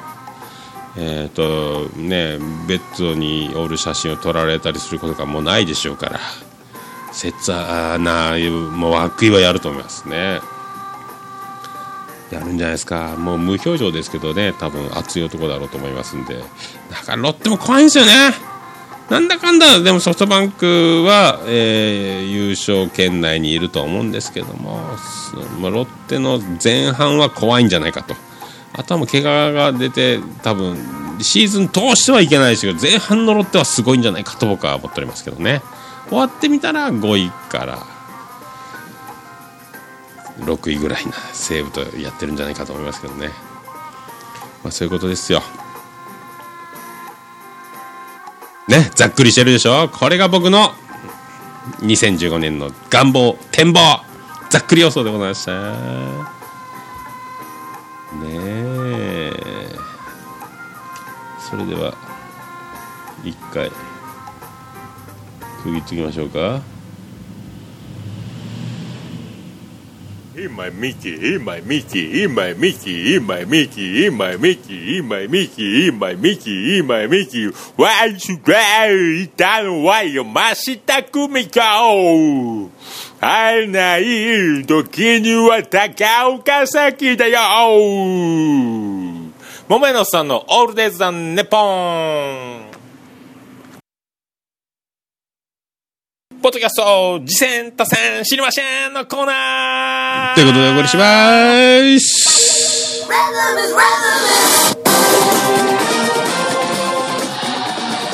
[0.96, 6.20] えっ、ー、と、ね、ベッドにおる写真を撮られたりすることがもうないでしょうから、
[7.12, 8.38] 切な、
[8.72, 10.40] もう涌井はやると思いますね。
[12.36, 13.16] やるんじゃないですか。
[13.18, 14.54] もう無表情ですけどね。
[14.54, 16.36] 多分熱い男だろうと思いますんで。
[16.90, 18.12] だからロッテも怖いんですよね。
[19.10, 19.80] なんだかんだ。
[19.80, 24.80] でもソフトバンクは、えー、優勝圏内にいると思うんですけども、
[25.60, 28.16] まあ、ロッテの前半は怖いんじゃないかと。
[28.74, 30.78] あとはもう怪我が出て多分
[31.20, 35.62] シーズン通してはいけないですけど前半のロッテはすごいんじゃないかと僕は思っておりますけどね。
[36.08, 37.80] 終わってみたら5位から
[40.42, 43.30] 6位ぐらいな西武とやってるんじゃないかと思いますけどね、
[44.64, 45.42] まあ、そういうことですよ。
[48.68, 49.90] ねざっくりしてるでしょ？
[49.90, 50.74] これが僕の
[51.80, 54.02] 2015年の願望展望。
[54.50, 55.52] ざっくり予想でございました。
[55.52, 55.70] ね
[58.24, 59.34] え。
[61.50, 61.94] それでは
[63.24, 63.70] 一回
[65.64, 66.62] 区切っておきましょうか。
[70.34, 75.06] In my Mickey, in my Mickey, in my Mickey, in my Mickey, in my Mickey, in
[75.06, 77.48] my Mickey, in my Mickey, in my Mickey.
[77.76, 82.72] Why should I いたのは山下久美子
[83.20, 87.40] 会えない時には高岡崎だよ
[89.68, 92.61] 桃野さんのオールデイズ・ザ・ネポン
[96.42, 100.34] ポッドキャスト、次戦、多戦、知りませんのコーナー。
[100.34, 103.06] ということでお送りしまーす。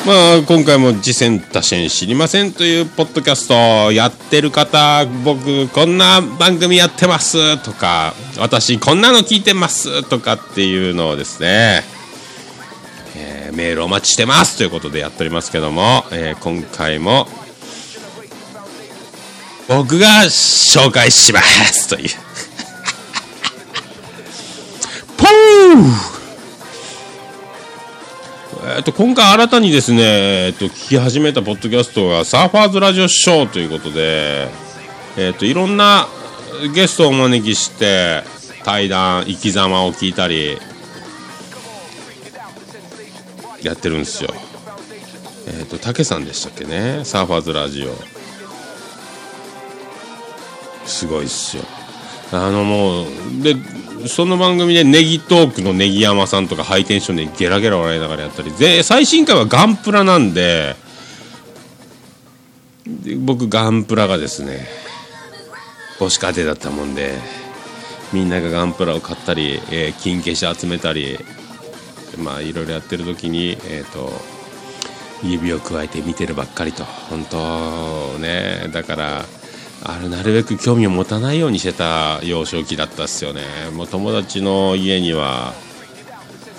[0.04, 11.84] まあ、今回も「次戦多戦知りません」というポッドキャストやってる方僕こんな番組やってますとか私こんなの聞いてますとかっていうのをですね、
[13.16, 17.26] えーメールお待ちしてますということでやっておりますけども、えー今回も
[19.68, 22.08] 僕が紹介しますという。
[25.18, 25.28] ポー！
[28.76, 30.02] えっと今回新たにですね、
[30.46, 34.48] えっと聞き始めたポッドキャストがサーファーズラジオショーということで、
[35.18, 36.08] えっといろんな
[36.74, 38.22] ゲストをお招きして
[38.64, 40.58] 対談生き様を聞いたり
[43.62, 44.32] やってるんですよ。
[45.46, 47.02] えっとたけさんでしたっけね？
[47.04, 48.17] サーファーズラジオ
[50.88, 51.64] すごいっすよ。
[52.32, 53.06] あのもう
[53.42, 53.54] で
[54.08, 60.76] その番組でネギトークのネギ山さんとかハイテンションでゲラゲラ笑いながらやったりで最新回はガンプラなんで
[62.86, 64.66] で僕ガンプラがですね
[65.98, 67.14] 母子家庭だったもんで
[68.12, 71.18] みんながガンプラを買ったり、えー金消し集めたり
[72.18, 74.10] まあいろいろやってる時にえっ、と
[75.22, 79.24] 指を加えて見てるばっかりと本当ねだから
[79.84, 83.42] あれなるべく興味を持たないようにしてた幼少期だったっすよね。
[83.74, 85.54] もう友達の家には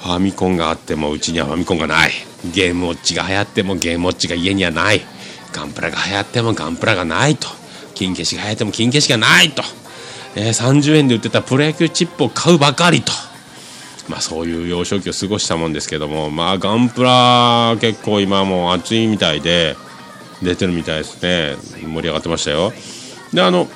[0.02, 2.12] ファミコンがあってもうちにはファミコンがない。
[2.54, 5.02] ゲームウォッチが流行ってもゲームウォッチが家にはない。
[5.52, 7.48] ガンプラが流行ってもガンプラがないと。
[7.96, 9.64] 金消しが流行っても金消しがないと、
[10.36, 13.12] えー30円で売ってたプロ野球チップを買うばかりと。
[14.08, 16.30] まあそういう幼少期を過ごしたもんですけども。
[16.30, 19.76] まあガンプラ結構今もう熱いみたいで
[20.42, 21.58] 出てるみたいですね。
[21.84, 22.72] 盛り上がってましたよ。
[23.34, 23.68] であの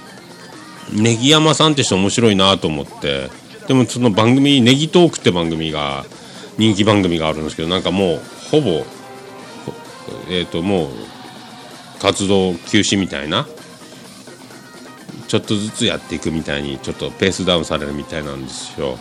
[0.91, 3.29] ネギ山さんって人面白いなと思って。
[3.67, 6.05] でもその番組「ネギトーク」って番組が
[6.57, 8.85] 人気番組があるんですけどなんかもうほぼ
[10.29, 10.89] えっ、ともう
[12.01, 13.47] 活動休止みたいな。
[15.27, 18.99] ちょっとずつやっていくみたいにちょっとペースダウンされるみたいなんですよ。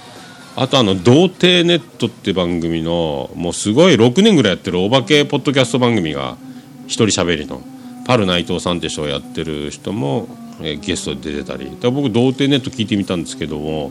[0.57, 6.39] あとあの「童貞ネット」って番組のもうすごい6年ぐらいやってるお化けポッドキャスト番組が
[6.87, 7.61] 一人喋りの
[8.07, 10.27] パル内藤さんって人をやってる人も、
[10.63, 11.77] えーゲストで出てたり。
[11.81, 13.91] だ僕童貞ネット聞いてみたんですけども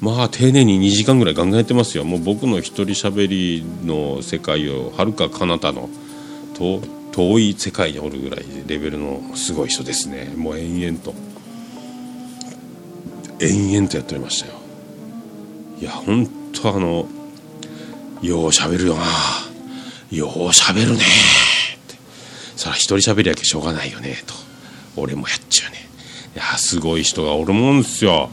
[0.00, 2.04] まあ丁寧に2時間ぐらいガンガンやってますよ。
[2.04, 5.88] もう僕の一人喋りの世界をはるか彼方の
[6.54, 6.80] と
[7.12, 10.32] 遠い世界におるぐらいレベルのすごい人ですね。
[10.36, 11.14] もう延々と。
[13.40, 14.54] 延々とやっておりましたよ。
[15.80, 17.06] いやほんとあの
[18.22, 19.04] ようしゃべるよな。
[20.10, 21.96] ようしゃべるねって。
[22.56, 24.34] そら一人喋りやけしょうがないよねと。
[24.96, 25.81] 俺もやっちゃうね。
[26.34, 28.30] いやすごい人がおるもんですよ。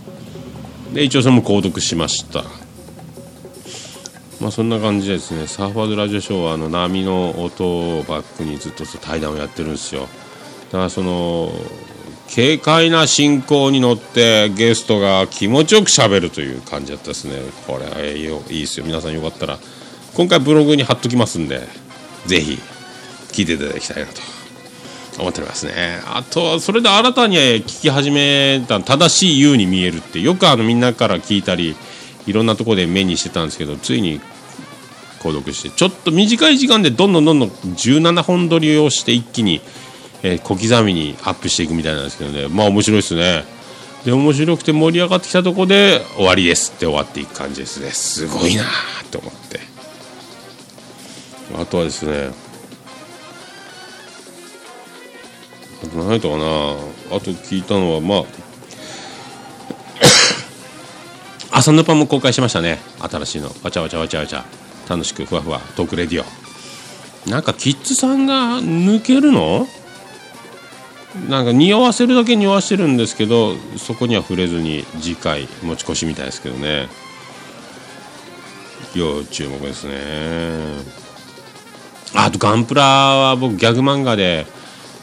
[0.93, 2.43] で一応それも購読しました。
[4.39, 10.08] まあそんな感じでですねサーファーズラジオショーはあの波の音をバックにずっと対談をやってるんですよ。
[10.72, 11.52] だからその
[12.34, 17.41] 軽快な進行に乗ってゲストが気持ちよくしゃべるという感じだったですね。
[17.68, 18.86] これはいいですよ。
[18.86, 19.60] 皆さんよかったら
[20.14, 21.68] 今回ブログに貼っときますんで
[22.26, 22.60] ぜひ
[23.34, 24.29] 聞いていただきたいなと。
[25.18, 25.99] 思っておりますね。
[26.05, 31.76] あとはそれで新たに聞き始めた正しい U に見えるってよくあのみんなから聞いたり
[32.28, 34.22] いろんなとこで目にしてたんですけどついに
[35.20, 39.62] 購読してちょっと短い時間でどんどんどんどん17本撮りをして一気に、
[40.24, 42.47] えー小刻みにアップしていくみたいなんですけどね。
[42.47, 43.43] まあ面白いですね。
[44.05, 47.91] で面白くて盛り上がってきたとこで終わりですって終わっていく感じですね。
[47.91, 49.60] すごいなーって思って。
[51.57, 52.32] あとはですね
[55.84, 56.44] あと何やったかな。
[56.44, 58.24] あと聞いたのはまあ
[61.60, 62.80] 朝のパンも公開しましたね。
[63.00, 63.52] 新しいの。
[63.64, 64.46] わちゃわちゃわちゃわちゃ。
[64.90, 67.30] 楽しくふわふわトークレディオ。
[67.30, 69.68] なんかキッズさんが抜けるの？
[71.28, 76.88] なんか匂わせるだけ匂わしてるんですけどそこには触れずに次回持ち越しみたいですけどね。
[78.96, 80.00] 要注目ですね。
[82.16, 84.46] あとガンプラは僕ギャグ漫画で「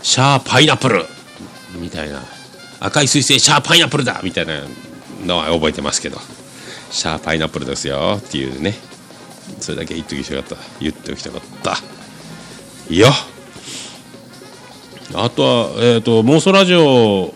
[0.06, 1.04] シャーパイナップル」
[1.80, 2.22] みたいな
[2.78, 4.62] 「赤い彗星シャーパイナップルだ」みたいな
[5.24, 6.20] のは覚えてますけど
[6.92, 8.78] 「シャーパイナップルですよ」っていうね。
[9.60, 11.78] それだけ言っときたかった言っておきたかった
[12.88, 13.08] いいよ。
[15.14, 17.34] あとはえっ、と妄想ラジオ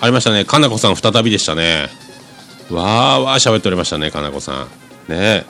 [0.00, 0.44] ありましたね。
[0.44, 1.88] かなこさん再びでしたね。
[2.70, 4.66] わーわー喋っておりましたねかなこさ
[5.08, 5.12] ん。
[5.12, 5.46] ね。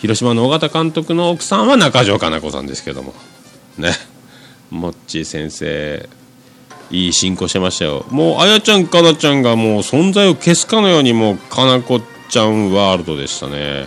[0.00, 3.14] 広島の尾形監督の奥さんは中条かな子さんですけども。
[3.76, 4.11] ね。
[4.72, 6.08] もっちー先生
[6.90, 8.06] いい進行してましたよ。
[8.10, 12.00] もうあやちゃんかなちゃんがもう存在を消すかのようにもうかなこ
[12.30, 13.86] ちゃんワールドでしたね。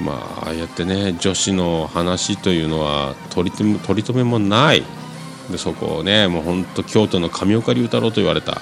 [0.00, 0.12] ま
[0.42, 4.82] あああやってね女子の話というのは取り留め取り留めもない。
[5.50, 8.60] でそこをねもうほんと京都の上岡龍太郎と言われた。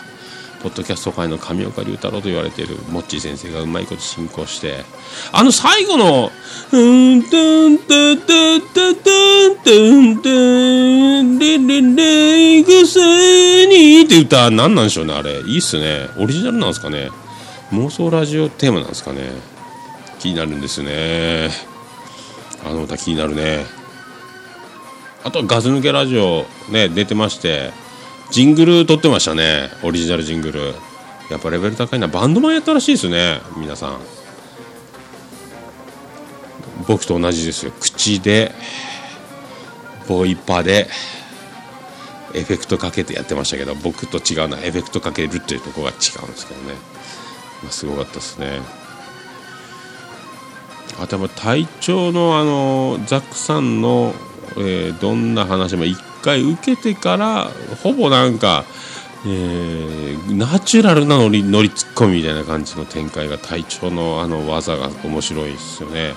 [0.62, 4.84] ポッドキャスト界の上岡龍太郎と言われているモッチー先生がうまいこと進行して
[5.32, 6.30] あの最後の
[6.70, 9.70] 「うんとんとんとんとんとんと
[10.02, 13.00] んとんレレレグサ
[13.66, 17.10] に」って歌何なんでしょうねあれいいっすねオリジナルなんですかね
[17.72, 19.32] 妄想ラジオテーマなんですかね
[20.20, 21.50] 気になるんですよね
[22.64, 23.66] あの歌気になるね
[25.24, 27.72] あとガス抜けラジオね出てまして
[28.32, 29.68] ジングル撮ってましたね。
[29.82, 30.74] オリジナルジングル。
[31.30, 32.08] やっぱレベル高いな。
[32.08, 34.00] バンドマンやったらしいですね皆さん。
[36.88, 37.72] 僕と同じですよ。
[37.78, 38.52] 口で
[40.08, 40.88] ボイパで
[42.32, 44.58] エフェクトかけてやってましたけど僕と違うな。
[44.64, 46.72] エフェクトかけるっていうとこが違うんですけどね、
[47.62, 48.60] まあ、すごかったですね。
[50.98, 54.14] あとやっぱ隊長のあのザックさんの、
[54.56, 57.50] えーどんな話も一回受けてから
[57.82, 58.64] ほぼなんか、
[59.26, 60.02] えー
[60.36, 66.14] ナチュラルな乗り乗りツッコミみたいな感じの展開が隊長のあの技が面白いですよね。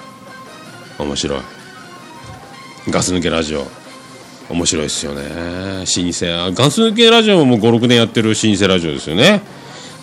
[0.99, 1.39] 面白い。
[2.89, 3.65] ガス抜けラジオ。
[4.49, 5.21] 面白いですよね。
[5.23, 5.85] 老舗。
[5.85, 9.41] ガス抜けラジオもも56年やってる老舗ラジオですよね。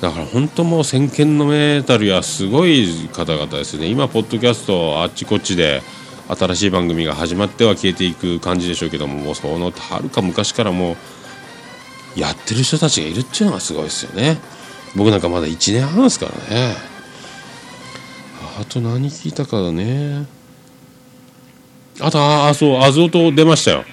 [0.00, 3.86] だから本当もう先見のメタルやすごい方々ですね。
[3.86, 5.80] 今ポッドキャストあっちこっちで
[6.28, 10.96] 新しい番組が始まっては消えていく感じでしょうけどももうそのはるか昔からも
[12.16, 14.38] うやってる人たちがいるっていうのがすごいですよね。
[14.94, 16.74] 僕なんかまだ1年半ですからね。
[18.60, 20.26] あと何聞いたかだね。
[22.00, 23.84] あとああそうアズオと出ましたよ。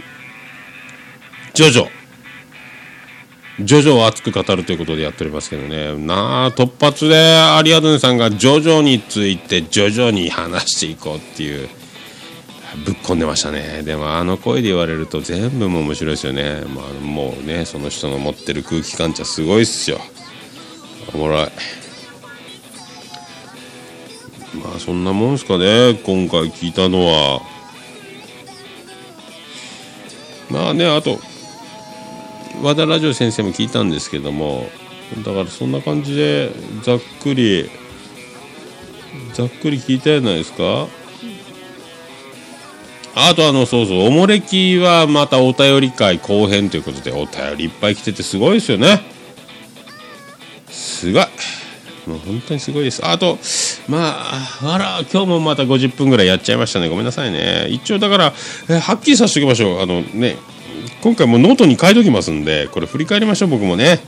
[1.53, 1.87] ジョジョ。
[3.61, 5.95] ジョジョを熱く語るということでやっておりますけどね。
[5.97, 11.69] なあ突発でアリアドネさんがジョジョについてジョジョに話していこうっていう。
[12.85, 13.81] ぶっ込んでましたね。
[13.83, 19.99] でもあの声で言われると全部も面白いですよね、まあ、もうねその人の持ってる空気感じゃすごいっすよ。
[21.13, 21.47] おもろい。
[24.63, 25.93] まあそんなもんすかね。
[26.05, 27.41] 今回聞いたのは。
[30.49, 31.19] まあねあと
[32.61, 34.69] 和田ラジオ先生も聞いたんですけども。
[35.25, 36.51] だからそんな感じで
[36.83, 37.67] ざっくり
[39.33, 40.87] ざっくり聞いたじゃないですか。
[43.15, 49.01] あとあのそうそうおもれきはまたお便り会後編ということでお便りいっぱい来ててすごいですよね。
[50.69, 51.23] すごい。
[52.07, 53.05] もう本当にすごいです。
[53.05, 53.37] あと
[53.87, 56.89] まああら今日もまた50分ぐらいやっちゃいましたね。
[56.89, 57.67] ごめんなさいね。
[57.69, 58.33] 一応だから
[58.69, 59.81] えはっきりさせておきましょう。
[59.81, 60.37] あのね
[61.01, 63.99] 今回もノートに書いておきますんでこれ振り返りましょう僕もね。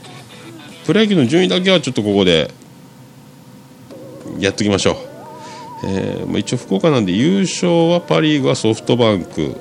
[0.84, 2.50] プロ野球の順位だけはちょっとここで
[4.38, 5.11] やっときましょう。
[5.84, 9.56] えーま、一応福岡なんで優勝はパ・リーグはソフトバンク。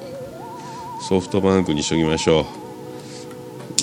[1.07, 2.45] ソフトバンクにしときましょ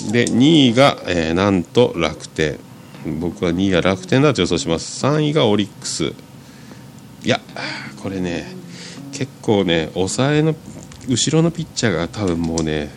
[0.09, 0.11] う。
[0.11, 2.57] で2位が、えーなんと楽天。
[3.19, 5.05] 僕は2位が楽天だと予想します。
[5.05, 6.13] 3位がオリックス。
[7.23, 7.41] いや
[8.01, 8.47] これね
[9.11, 10.55] 結構ね抑えの
[11.09, 12.89] 後ろのピッチャーが多分もうね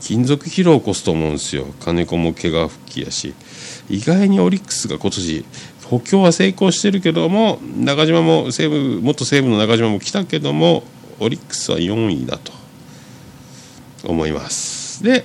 [0.00, 1.66] 金属疲労を起こすと思うんですよ。
[1.80, 3.34] 金子も怪我復帰やし。
[3.88, 5.44] 意外にオリックスが今年
[5.84, 10.84] 補強は成功してるけども中島も西武元西武の中島も来たけども
[11.20, 12.52] オリックスは4位だと
[14.04, 15.02] 思います。
[15.02, 15.24] で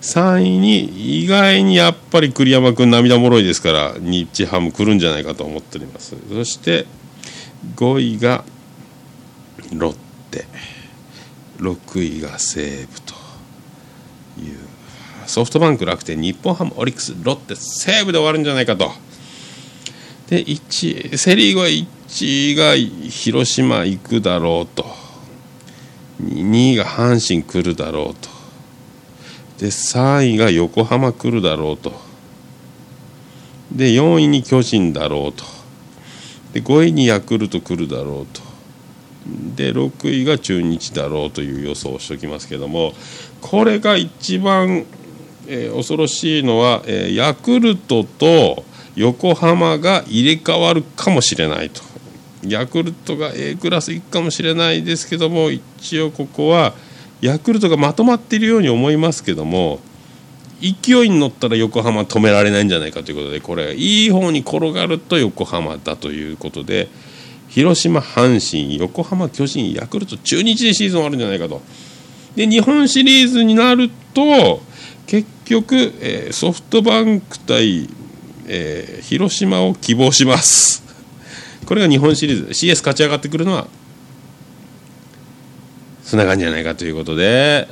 [0.00, 6.16] 3位に意外にやっぱり栗山君涙もろいですから日ハム来るんじゃないかと思っております。
[6.28, 6.86] そして
[7.76, 8.44] 5位が
[9.72, 10.46] ロッテ。
[11.58, 13.14] 6位が西武と
[14.40, 14.58] いう
[15.26, 18.92] ソフトバンク楽天日本ハムオリックスロッテ西武で終わるんじゃないかと
[20.28, 24.84] で1セ・リーグは1位が広島行くだろうと。
[26.22, 28.28] 2位が阪神来るだろうと。
[29.58, 31.92] で3位が横浜来るだろうと。
[33.72, 35.44] で4位に巨人だろうと。
[36.52, 38.42] で5位にヤクルト来るだろうと。
[39.56, 42.94] で6位が中日だろうという予想をしておきますけども
[43.42, 44.86] これが一番、
[45.46, 48.64] えー恐ろしいのは、えーヤクルトと
[48.98, 51.82] 横浜が入れ替わるかもしれないと
[52.42, 56.74] ヤクルトが A クラス行くかもしれないですけども一応ここは
[57.20, 59.78] ヤクルトがまとまっているように思いますけども
[60.60, 66.88] 勢いに乗ったら横浜止められないんじゃないかということでこれいい方に転がると横浜だということで
[67.48, 71.62] 広島、阪神、横浜、巨人、ヤクルト、中日でシーズン終わるんじゃないかと。
[72.36, 74.60] で日本シリーズになると
[75.06, 77.88] 結局、えーソフトバンク対、
[78.48, 80.82] えー広島を希望します。
[81.66, 82.52] これが日本シリーズ。
[82.52, 83.68] CS 勝ち上がってくるのは
[86.02, 87.68] そんな感じじゃないかということで。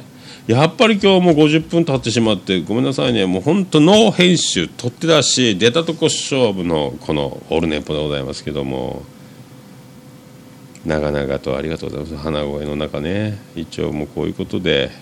[0.47, 3.27] やっぱり今日もう50分経ってしまってごめんなさいね。
[3.27, 9.03] もう本当ノー編集取って出し出たとこ勝負のこのオールネポでございますけども。
[10.87, 12.16] 長々とありがとうございます。
[12.22, 13.39] 鼻声の中ね。
[13.57, 14.93] 一応もうこういうことで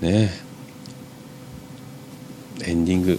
[0.00, 0.30] ね。
[2.64, 3.18] エンディング。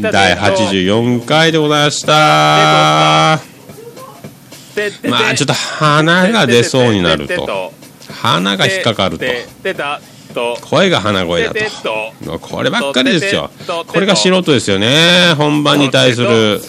[0.00, 2.12] 第84回でございました。
[5.08, 7.72] まあちょっと鼻が出そうになると
[8.10, 9.24] 鼻が引っかかると
[10.62, 11.60] 声が鼻声だと
[12.40, 13.50] こればっかりですよ
[13.86, 16.60] これが素人ですよね本番に対する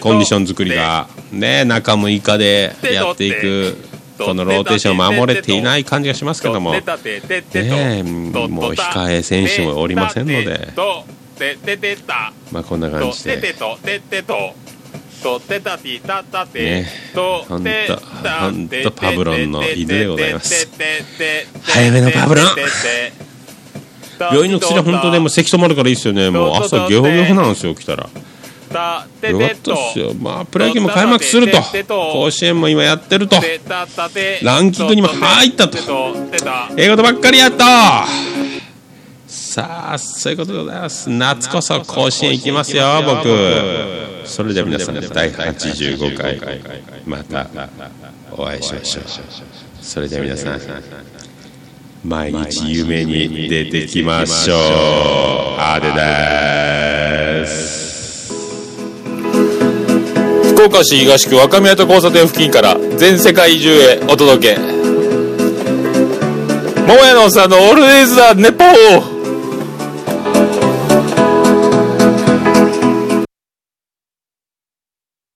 [0.00, 3.76] コンディション作りがね中6日でやっていく
[4.18, 8.02] このローテーションを守れていない感じがしますけどもね
[8.48, 10.70] もう控え選手もおりませんので
[12.52, 13.36] まあこんな感じで。
[16.62, 16.86] ね
[17.48, 17.64] ほんと
[18.42, 18.90] ほんと。
[18.92, 20.68] パブロンの犬でございます
[21.62, 22.46] 早めのパブロン
[24.18, 26.30] 病院の薬は本当でも咳止まるからいいですよね。
[26.30, 28.08] もう朝ゲホゲホなんですよ来たら。
[29.30, 30.12] よかったですよ。
[30.14, 31.58] まあプロ野球も開幕すると。
[32.12, 33.36] 甲子園も今やってると。
[34.42, 35.78] ランキングにも入ったと。
[36.76, 38.06] 英語とばっかりやった
[39.28, 41.10] さあそういうことでございます。
[41.10, 43.28] 夏こそ甲子園行きますよ僕。
[44.24, 46.40] それでは皆さん第85回
[47.04, 47.46] また
[48.32, 49.04] お会いしましょう。
[49.82, 50.60] それでは皆さん
[52.02, 54.58] 毎日夢に出てきましょう。
[55.58, 55.92] あで
[57.42, 58.32] です。
[60.54, 64.58] 福岡市東区若宮と交差点付近から全世界中へお届け。
[66.86, 69.17] 桃屋のおっさんのオールデイズ・ザ・ネポー。